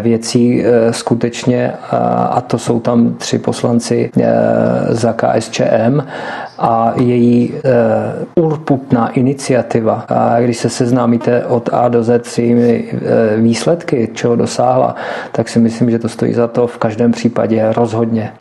[0.00, 1.72] věcí skutečně,
[2.30, 4.10] a to jsou tam tři poslanci
[4.88, 6.00] za KSČM
[6.58, 7.54] a její
[8.34, 12.84] urputná iniciativa, a když se seznámíte od A do Z s jejími
[13.36, 14.94] výsledky, čeho dosáhla,
[15.32, 18.32] tak si myslím, že to stojí za to v každém případě rozhodně.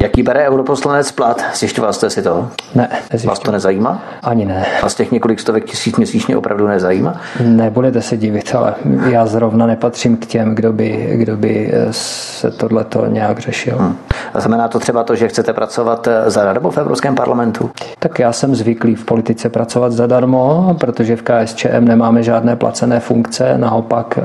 [0.00, 1.44] Jaký bere europoslanec plat?
[1.54, 2.48] Zjišťoval jste si to?
[2.74, 3.32] Ne, nezjišťoval.
[3.32, 4.02] Vás to nezajímá?
[4.22, 4.66] Ani ne.
[4.82, 7.20] A z těch několik stovek tisíc měsíčně opravdu nezajímá?
[7.40, 8.74] Nebudete se divit, ale
[9.10, 13.78] já zrovna nepatřím k těm, kdo by, kdo by eh, se tohleto nějak řešil.
[13.78, 13.96] Hmm.
[14.34, 17.70] A znamená to třeba to, že chcete pracovat eh, zadarmo v Evropském parlamentu?
[17.98, 23.58] Tak já jsem zvyklý v politice pracovat zadarmo, protože v KSČM nemáme žádné placené funkce,
[23.58, 24.22] naopak e,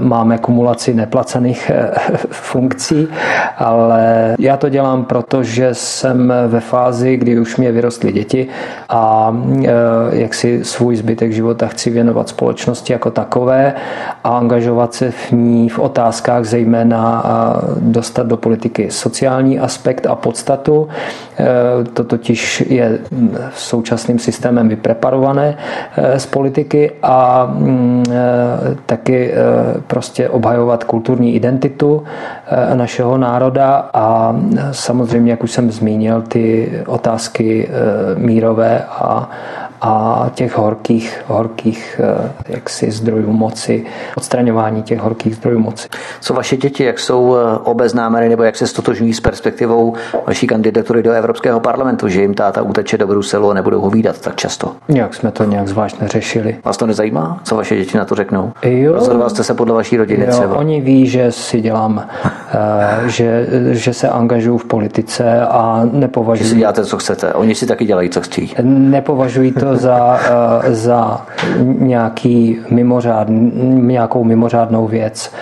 [0.00, 1.70] máme kumulaci neplacených
[2.30, 3.08] funkcí,
[3.58, 8.48] ale já to dělám, protože jsem ve fázi, kdy už mě vyrostly děti
[8.88, 9.70] a e,
[10.10, 13.74] jak si svůj zbytek života chci věnovat společnosti jako takové
[14.24, 17.24] a angažovat se v ní v otázkách zejména
[17.80, 20.88] dostat do politiky sociální aspekt a podstatu.
[21.38, 22.98] E, to totiž je
[23.54, 25.56] současným systémem vypreparované
[25.96, 28.04] e, z politiky a mm,
[28.86, 29.34] taky
[29.86, 32.02] prostě obhajovat kulturní identitu
[32.74, 34.36] našeho národa a
[34.72, 39.30] samozřejmě, jak už jsem zmínil, ty otázky eh, mírové a,
[39.84, 43.84] a těch horkých, horkých eh, jaksi zdrojů moci,
[44.16, 45.88] odstraňování těch horkých zdrojů moci.
[46.20, 49.94] Co vaše děti, jak jsou eh, obeznámeny nebo jak se stotožňují s perspektivou
[50.26, 54.20] vaší kandidatury do Evropského parlamentu, že jim táta uteče do Bruselu a nebudou ho výdat
[54.20, 54.72] tak často?
[54.88, 56.56] Jak jsme to nějak zvlášť neřešili.
[56.64, 58.52] Vás to nezajímá, co vaše děti na to řeknou?
[58.62, 60.56] Jo, Rozhodoval jste se podle vaší rodiny jo, třeba?
[60.56, 66.44] Oni ví, že si dělám, uh, že, že se angažuju v politice a nepovažuji...
[66.44, 67.34] Že si děláte, co chcete.
[67.34, 68.54] Oni si taky dělají, co chtějí.
[68.62, 70.20] Nepovažují to za,
[70.64, 71.26] eh, za
[71.62, 73.26] nějaký mimořád,
[73.64, 75.32] nějakou mimořádnou věc.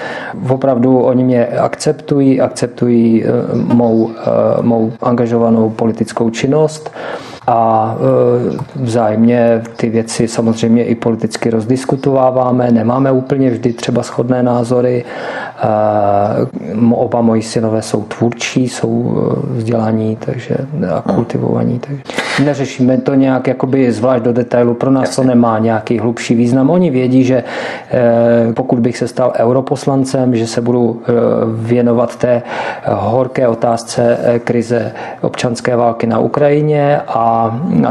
[0.48, 6.90] Opravdu oni mě akceptují, akceptují eh, mou, eh, mou angažovanou politickou činnost
[7.46, 7.96] a
[8.74, 15.04] vzájemně ty věci samozřejmě i politicky rozdiskutováváme, nemáme úplně vždy třeba shodné názory.
[16.90, 19.16] Oba moji synové jsou tvůrčí, jsou
[19.50, 20.56] vzdělaní takže,
[20.94, 21.78] a kultivovaní.
[21.78, 22.02] Takže
[22.44, 24.74] neřešíme to nějak jakoby zvlášť do detailu.
[24.74, 25.22] Pro nás Jasně.
[25.22, 26.70] to nemá nějaký hlubší význam.
[26.70, 27.44] Oni vědí, že
[28.54, 31.02] pokud bych se stal europoslancem, že se budu
[31.54, 32.42] věnovat té
[32.86, 37.31] horké otázce krize občanské války na Ukrajině a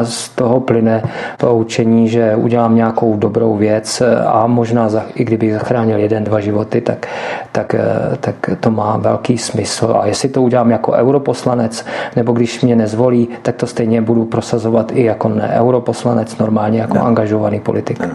[0.04, 1.04] z toho plyne
[1.38, 7.08] poučení, že udělám nějakou dobrou věc a možná i kdybych zachránil jeden, dva životy, tak,
[7.52, 7.76] tak,
[8.20, 9.98] tak to má velký smysl.
[10.00, 11.86] A jestli to udělám jako europoslanec,
[12.16, 16.98] nebo když mě nezvolí, tak to stejně budu prosazovat i jako ne europoslanec, normálně jako
[16.98, 17.06] no.
[17.06, 18.00] angažovaný politik.
[18.00, 18.14] No.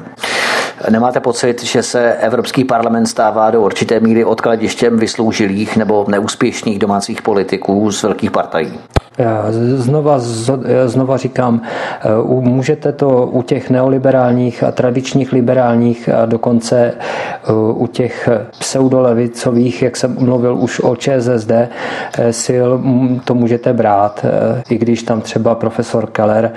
[0.90, 7.22] Nemáte pocit, že se Evropský parlament stává do určité míry odkladištěm vysloužilých nebo neúspěšných domácích
[7.22, 8.72] politiků z velkých partají?
[9.76, 10.18] Znova,
[10.86, 11.62] znova říkám,
[12.00, 19.82] eh, můžete to u těch neoliberálních a tradičních liberálních a dokonce eh, u těch pseudolevicových,
[19.82, 22.68] jak jsem mluvil už o ČSSD, eh, sil
[23.24, 24.26] to můžete brát,
[24.68, 26.52] i když tam třeba profesor Keller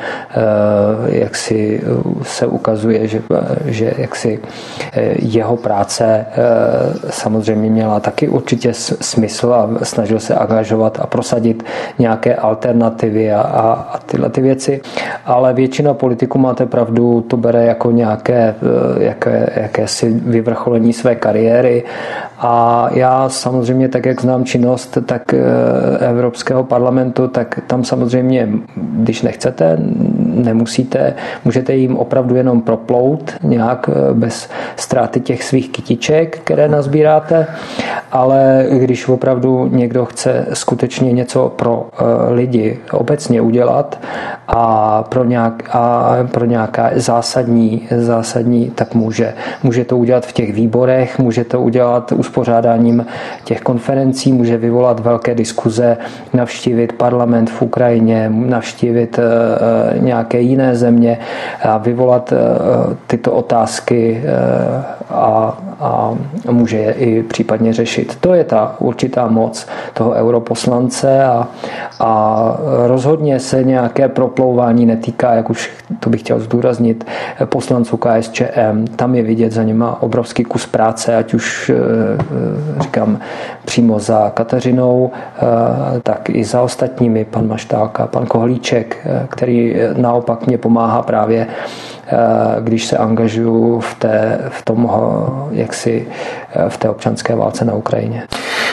[1.05, 1.83] jak si
[2.21, 3.21] se ukazuje, že,
[3.65, 4.39] že jak si
[5.19, 6.25] jeho práce
[7.09, 11.63] samozřejmě měla taky určitě smysl a snažil se angažovat a prosadit
[11.99, 14.81] nějaké alternativy a, a, a tyhle ty věci.
[15.25, 21.83] Ale většina politiků, máte pravdu, to bere jako nějaké eh, jaké, jakési vyvrcholení své kariéry.
[22.41, 25.39] A já samozřejmě, tak jak znám činnost tak eh,
[25.99, 29.77] Evropského parlamentu, tak tam samozřejmě, když nechcete,
[30.25, 31.13] nemusíte,
[31.45, 37.47] můžete jim opravdu jenom proplout nějak bez ztráty těch svých kytiček, které nazbíráte,
[38.11, 41.89] ale když opravdu někdo chce skutečně něco pro
[42.29, 43.99] lidi obecně udělat
[44.47, 49.33] a pro, nějak, a pro nějaká zásadní, zásadní, tak může.
[49.63, 53.05] Může to udělat v těch výborech, může to udělat uspořádáním
[53.43, 55.97] těch konferencí, může vyvolat velké diskuze,
[56.33, 61.19] navštívit parlament v Ukrajině, navštívit eh, nějaké jiné země
[61.63, 62.37] a vyvolat eh,
[63.07, 64.29] tyto otázky eh,
[65.09, 66.17] a, a
[66.51, 68.17] může je i případně řešit.
[68.19, 71.47] To je ta určitá moc toho europoslance a,
[71.99, 72.55] a
[72.87, 77.05] rozhodně se nějaké proplouvání netýká, jak už to bych chtěl zdůraznit,
[77.45, 78.85] poslanců KSČM.
[78.95, 81.71] Tam je vidět za nima obrovský kus práce, ať už
[82.79, 83.19] říkám
[83.65, 85.11] přímo za Kateřinou,
[86.03, 91.98] tak i za ostatními, pan Maštálka, pan Kohlíček, který naopak mě pomáhá právě Eh,
[92.59, 94.91] když se angažuju v, té, v tom,
[95.51, 96.07] jaksi,
[96.53, 98.23] eh, v té občanské válce na Ukrajině.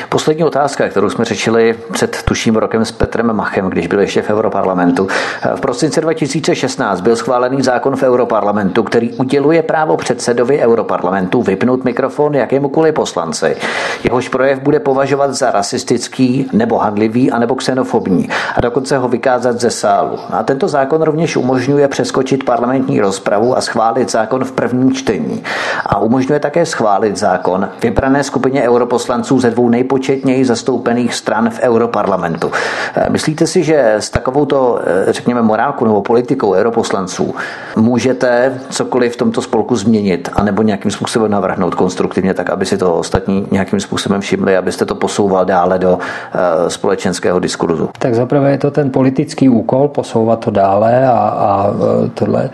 [0.09, 4.31] Poslední otázka, kterou jsme řešili před tuším rokem s Petrem Machem, když byl ještě v
[4.31, 5.09] Europarlamentu.
[5.43, 11.85] Eh, v prosinci 2016 byl schválený zákon v Europarlamentu, který uděluje právo předsedovi Europarlamentu vypnout
[11.85, 13.57] mikrofon jakémukoliv poslanci.
[14.05, 19.61] Jehož projev bude považovat za rasistický nebo handlivý a nebo xenofobní a dokonce ho vykázat
[19.61, 20.19] ze sálu.
[20.31, 25.43] A tento zákon rovněž umožňuje přeskočit parlamentní rozpočet rozpravu a schválit zákon v prvním čtení.
[25.87, 32.51] A umožňuje také schválit zákon vybrané skupině europoslanců ze dvou nejpočetněji zastoupených stran v europarlamentu.
[32.95, 37.35] Eh, myslíte si, že s takovouto, eh, řekněme, morálkou nebo politikou europoslanců
[37.77, 42.95] můžete cokoliv v tomto spolku změnit anebo nějakým způsobem navrhnout konstruktivně, tak aby si to
[42.95, 47.91] ostatní nějakým způsobem všimli, abyste to posouval dále do eh, společenského diskurzu?
[47.99, 51.71] Tak zaprvé je to ten politický úkol posouvat to dále a, a
[52.15, 52.51] tohle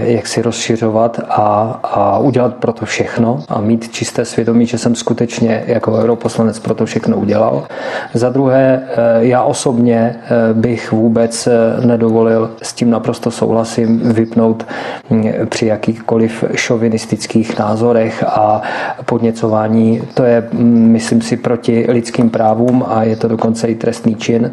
[0.00, 4.94] jak si rozšiřovat a, a udělat pro to všechno a mít čisté svědomí, že jsem
[4.94, 7.66] skutečně jako europoslanec pro to všechno udělal.
[8.14, 11.48] Za druhé, eh, já osobně eh, bych vůbec
[11.84, 14.66] nedovolil, s tím naprosto souhlasím, vypnout
[15.10, 18.62] hm, při jakýchkoliv šovinistických názorech a
[19.04, 20.02] podněcování.
[20.14, 24.52] To je, hm, myslím si, proti lidským právům a je to dokonce i trestný čin.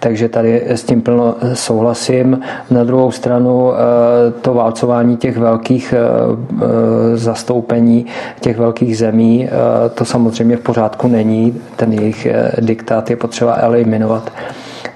[0.00, 2.40] Takže tady s tím plno souhlasím.
[2.70, 3.72] Na druhou stranu
[4.40, 5.98] to válcování těch velkých eh,
[6.62, 8.06] eh, zastoupení,
[8.40, 11.60] těch velkých zemí, eh, to samozřejmě v pořádku není.
[11.76, 12.26] Ten jejich
[12.60, 14.32] diktát je potřeba eliminovat.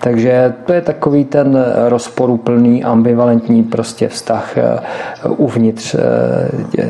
[0.00, 4.80] Takže to je takový ten rozporuplný, ambivalentní prostě vztah eh,
[5.28, 5.98] uvnitř eh,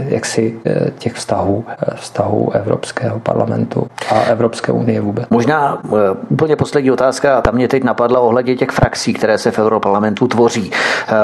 [0.09, 5.27] jaksi eh, těch vztahů, vztahů Evropského parlamentu a Evropské unie vůbec.
[5.31, 5.83] Možná
[6.29, 10.71] úplně poslední otázka, tam mě teď napadla ohledně těch frakcí, které se v Europarlamentu tvoří.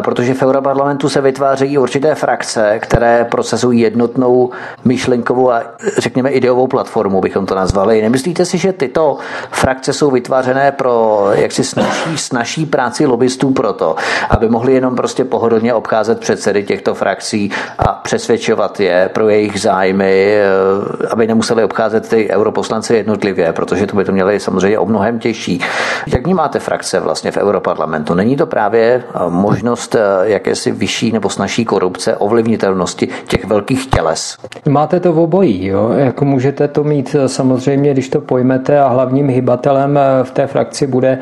[0.05, 4.51] Protože v Europarlamentu se vytvářejí určité frakce, které procesují jednotnou
[4.85, 5.63] myšlenkovou a
[5.99, 8.03] řekněme ideovou platformu, bychom to nazvali.
[8.03, 9.19] Nemyslíte si, že tyto
[9.51, 13.97] frakce jsou vytvářené pro jaksi snaží, snaží práci lobbystů proto,
[14.31, 20.35] aby mohli jenom prostě pohodlně obcházet předsedy těchto frakcí a přesvědčovat je pro jejich zájmy,
[20.35, 25.19] eh, aby nemuseli obcházet ty europoslance jednotlivě, protože to by to měli samozřejmě o mnohem
[25.19, 25.61] těžší.
[26.07, 28.15] Jak vnímáte frakce vlastně v Europarlamentu?
[28.15, 34.37] Není to právě eh, možnost eh, jakési vyšší nebo snažší korupce, ovlivnitelnosti těch velkých těles?
[34.69, 35.91] Máte to v obojí, jo?
[35.97, 41.19] Jako můžete to mít samozřejmě, když to pojmete a hlavním hybatelem v té frakci bude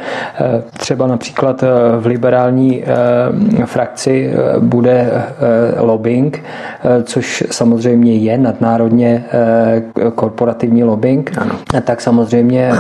[0.79, 1.67] Třeba například eh,
[2.01, 5.11] v liberální eh, frakci eh, bude
[5.79, 6.45] lobbying,
[7.03, 9.25] což samozřejmě je nadnárodně
[10.15, 11.55] korporativní lobbying, ano.
[11.85, 12.73] tak samozřejmě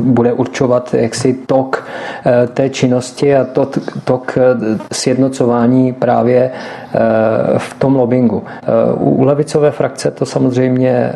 [0.00, 1.84] bude určovat jaksi tok
[2.54, 3.46] té činnosti a
[4.04, 4.38] tok
[4.92, 6.50] sjednocování právě
[7.58, 8.42] v tom lobbingu.
[8.98, 11.12] U levicové frakce to samozřejmě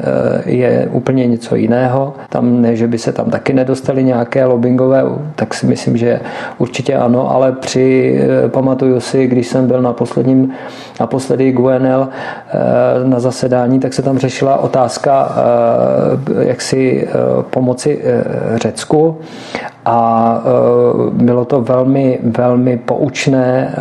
[0.47, 2.15] je úplně něco jiného.
[2.29, 5.03] Tam ne, že by se tam taky nedostali nějaké lobbyingové
[5.35, 6.21] tak si myslím, že
[6.59, 10.53] určitě ano, ale při, eh, pamatuju si, když jsem byl na posledním,
[11.01, 12.59] naposledy GUNL eh,
[13.05, 17.09] na zasedání, tak se tam řešila otázka eh, jaksi
[17.51, 18.03] pomoci
[18.55, 19.19] Řecku
[19.89, 20.43] a
[21.13, 23.75] bylo to velmi, velmi poučné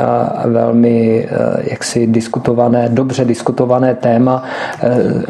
[0.45, 1.27] velmi
[1.63, 4.43] jaksi diskutované, dobře diskutované téma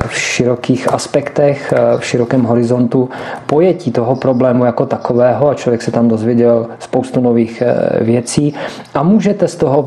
[0.07, 3.09] v širokých aspektech, v širokém horizontu
[3.45, 7.63] pojetí toho problému jako takového a člověk se tam dozvěděl spoustu nových
[8.01, 8.53] věcí.
[8.93, 9.85] A můžete z toho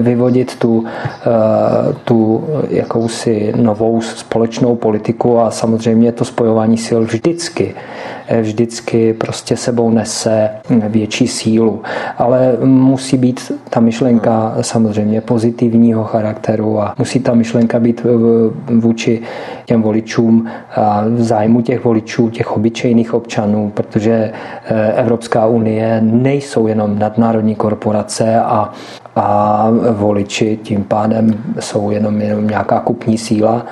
[0.00, 0.84] vyvodit tu,
[2.04, 7.74] tu jakousi novou společnou politiku a samozřejmě to spojování sil vždycky
[8.40, 10.50] vždycky prostě sebou nese přinese
[10.88, 11.82] větší sílu.
[12.18, 18.06] Ale musí být ta myšlenka samozřejmě pozitivního charakteru a musí ta myšlenka být
[18.66, 19.20] vůči
[19.64, 20.46] těm voličům
[20.76, 24.32] a v zájmu těch voličů, těch obyčejných občanů, protože
[24.64, 28.72] eh, Evropská unie nejsou jenom nadnárodní korporace a,
[29.16, 33.66] a voliči tím pádem jsou jenom, jenom nějaká kupní síla,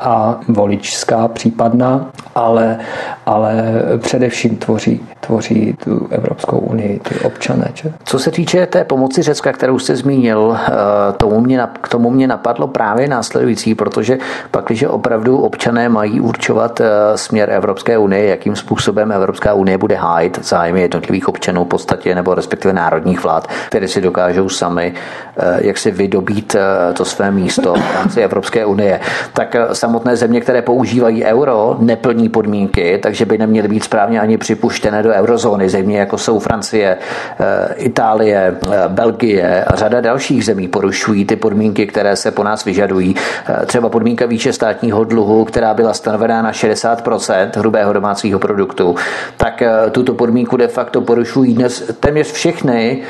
[0.00, 2.78] a voličská případná, ale,
[3.26, 3.64] ale
[3.98, 7.70] především tvoří, tvoří tu Evropskou unii, ty občané.
[7.74, 7.92] Že?
[8.04, 10.70] Co se týče té pomoci Řecka, kterou jste zmínil, eh,
[11.16, 14.18] tomu mě, k tomu mě napadlo právě následující, protože
[14.50, 19.94] pak, když opravdu občané mají určovat eh, směr Evropské unie, jakým způsobem Evropská unie bude
[19.94, 24.94] hájit zájmy jednotlivých občanů v podstatě, nebo respektive národních vlád, které si dokážou sami
[25.36, 26.56] eh, jak si vydobít
[26.94, 29.00] to své místo v rámci Evropské unie,
[29.32, 29.56] tak
[29.90, 35.10] samotné země, které používají euro, neplní podmínky, takže by neměly být správně ani připuštěné do
[35.10, 35.68] eurozóny.
[35.68, 36.96] Země jako jsou Francie,
[37.40, 42.64] eh, Itálie, eh, Belgie a řada dalších zemí porušují ty podmínky, které se po nás
[42.64, 43.14] vyžadují.
[43.48, 48.94] Eh, třeba podmínka výše státního dluhu, která byla stanovená na 60% hrubého domácího produktu,
[49.36, 53.02] tak tuto podmínku de facto porušují dnes téměř všechny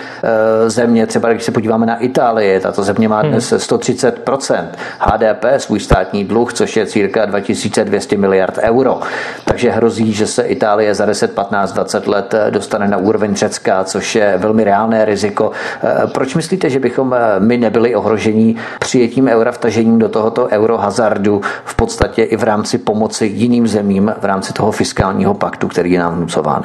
[0.66, 1.06] země.
[1.06, 4.68] Třeba když se podíváme na Itálii, tato země má dnes 130%
[4.98, 9.00] HDP, svůj státní dluh, což což je círka 2200 miliard euro.
[9.44, 14.14] Takže hrozí, že se Itálie za 10, 15, 20 let dostane na úroveň Řecka, což
[14.14, 15.50] je velmi reálné riziko.
[15.82, 21.40] Eh, proč myslíte, že bychom eh, my nebyli ohrožení přijetím eura, vtažením do tohoto eurohazardu
[21.64, 26.00] v podstatě i v rámci pomoci jiným zemím v rámci toho fiskálního paktu, který je
[26.00, 26.64] nám vnucován?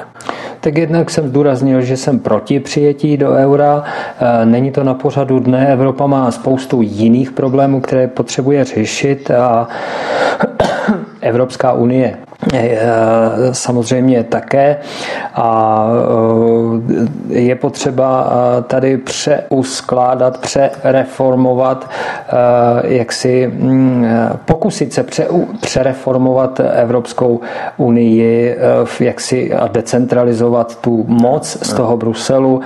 [0.60, 3.84] Tak jednak jsem zdůraznil, že jsem proti přijetí do eura.
[4.20, 5.68] Eh, není to na pořadu dne.
[5.74, 9.68] Evropa má spoustu jiných problémů, které potřebuje řešit a
[11.22, 12.18] Evropská unie
[13.52, 14.78] samozřejmě také.
[15.34, 15.88] A
[17.32, 21.90] eh, je potřeba eh, tady přeuskládat, přereformovat,
[22.84, 24.08] jak si mm,
[24.46, 25.28] pokusit se pře,
[25.62, 27.40] přereformovat Evropskou
[27.78, 28.58] unii,
[29.00, 32.62] jak si a decentralizovat tu moc z toho Bruselu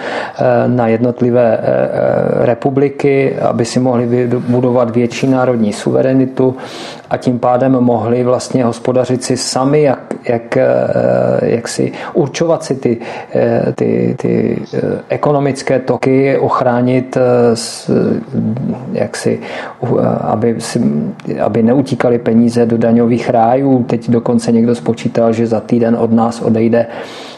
[0.67, 1.59] na jednotlivé
[2.41, 6.55] republiky, aby si mohli budovat větší národní suverenitu
[7.09, 10.67] a tím pádem mohli vlastně hospodařit si sami, jak, jak, eh,
[11.41, 12.97] jak si určovat si ty,
[13.35, 17.17] eh, ty, ty eh, ekonomické toky, ochránit,
[18.91, 19.39] jak si,
[20.21, 20.81] aby, si,
[21.41, 23.83] aby neutíkali peníze do daňových rájů.
[23.83, 26.87] Teď dokonce někdo spočítal, že za týden od nás odejde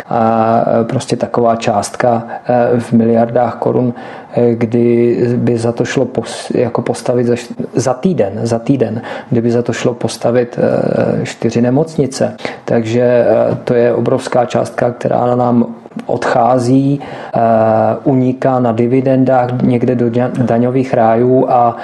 [0.09, 2.23] a prostě taková částka
[2.79, 3.93] v miliardách korun
[4.53, 7.35] kdy by za to šlo pos, jako postavit za,
[7.75, 12.35] za týden, za týden, kdyby za to šlo postavit eh, čtyři nemocnice.
[12.65, 17.39] Takže eh, to je obrovská částka, která nám odchází, eh,
[18.03, 21.75] uniká na dividendách někde do daňových rájů a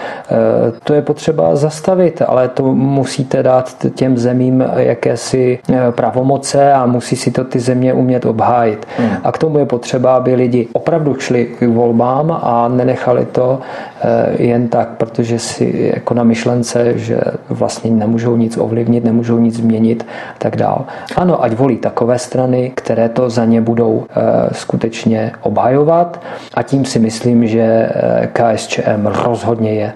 [0.83, 5.59] to je potřeba zastavit, ale to musíte dát těm zemím jakési
[5.91, 8.87] pravomoce a musí si to ty země umět obhájit.
[8.97, 9.09] Hmm.
[9.23, 13.59] A k tomu je potřeba, aby lidi opravdu šli k volbám a nenechali to
[14.01, 19.55] eh, jen tak, protože si jako na myšlence, že vlastně nemůžou nic ovlivnit, nemůžou nic
[19.55, 20.05] změnit
[20.35, 20.85] a tak dál.
[21.15, 26.21] Ano, ať volí takové strany, které to za ně budou eh, skutečně obhajovat
[26.53, 29.93] a tím si myslím, že eh, KSČM rozhodně je.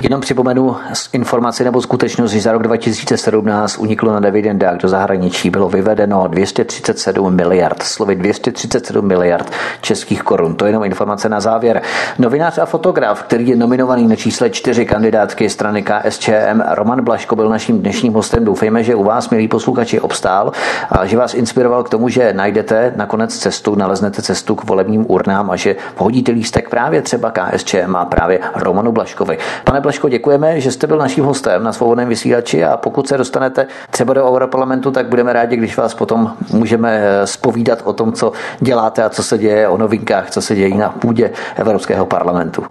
[0.00, 0.76] Jenom připomenu
[1.12, 7.34] informaci nebo skutečnost, že za rok 2017 uniklo na dividendách do zahraničí bylo vyvedeno 237
[7.34, 10.54] miliard, slovy 237 miliard českých korun.
[10.54, 11.82] To je jenom informace na závěr.
[12.18, 17.48] Novinář a fotograf, který je nominovaný na čísle čtyři kandidátky strany KSČM, Roman Blaško byl
[17.48, 18.44] naším dnešním hostem.
[18.44, 20.52] Doufejme, že u vás, milí posluchači, obstál
[20.90, 25.50] a že vás inspiroval k tomu, že najdete nakonec cestu, naleznete cestu k volebním urnám
[25.50, 29.38] a že vhodíte lístek právě třeba KSČM a právě Romanu Blaškovi.
[29.64, 33.66] Pane Bleško, děkujeme, že jste byl naším hostem na svobodném vysílači a pokud se dostanete
[33.90, 39.02] třeba do Europarlamentu, tak budeme rádi, když vás potom můžeme spovídat o tom, co děláte
[39.02, 42.62] a co se děje, o novinkách, co se děje na půdě Evropského parlamentu.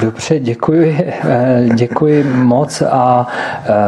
[0.00, 1.12] Dobře, děkuji,
[1.74, 3.26] děkuji moc a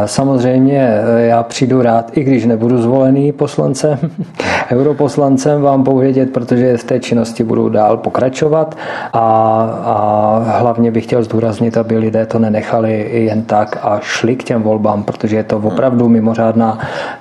[0.06, 3.98] samozřejmě já přijdu rád, i když nebudu zvolený poslancem,
[4.72, 8.76] europoslancem, vám povědět, protože v té činnosti budu dál pokračovat
[9.12, 9.18] a,
[9.84, 14.44] a hlavně bych chtěl zdůraznit, aby lidé to nenechali nenechali jen tak a šli k
[14.44, 16.78] těm volbám, protože je to opravdu mimořádná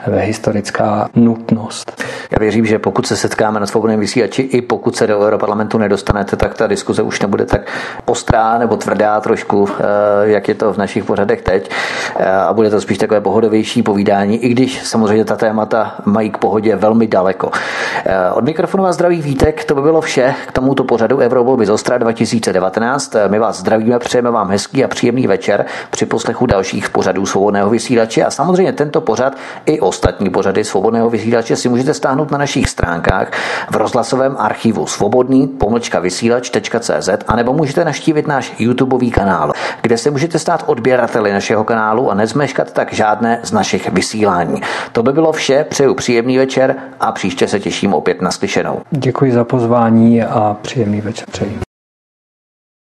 [0.07, 2.03] historická nutnost.
[2.31, 6.35] Já věřím, že pokud se setkáme na svobodném vysílači, i pokud se do Europarlamentu nedostanete,
[6.35, 7.61] tak ta diskuze už nebude tak
[8.05, 9.83] ostrá nebo tvrdá trošku, eh,
[10.23, 11.69] jak je to v našich pořadech teď.
[12.15, 16.37] Eh, a bude to spíš takové pohodovější povídání, i když samozřejmě ta témata mají k
[16.37, 17.51] pohodě velmi daleko.
[18.05, 21.69] Eh, od mikrofonu vás zdraví Vítek, to by bylo vše k tomuto pořadu Eurovolby z
[21.69, 23.15] Ostra 2019.
[23.27, 28.23] My vás zdravíme, přejeme vám hezký a příjemný večer při poslechu dalších pořadů svobodného vysílače
[28.23, 29.33] a samozřejmě tento pořad
[29.65, 33.31] i ostatní pořady svobodného vysílače si můžete stáhnout na našich stránkách
[33.71, 39.51] v rozhlasovém archivu svobodný pomlčka vysílač.cz a nebo můžete naštívit náš YouTubeový kanál,
[39.81, 44.61] kde se můžete stát odběrateli našeho kanálu a nezmeškat tak žádné z našich vysílání.
[44.91, 48.81] To by bylo vše, přeju příjemný večer a příště se těším opět na slyšenou.
[48.91, 51.66] Děkuji za pozvání a příjemný večer přeji.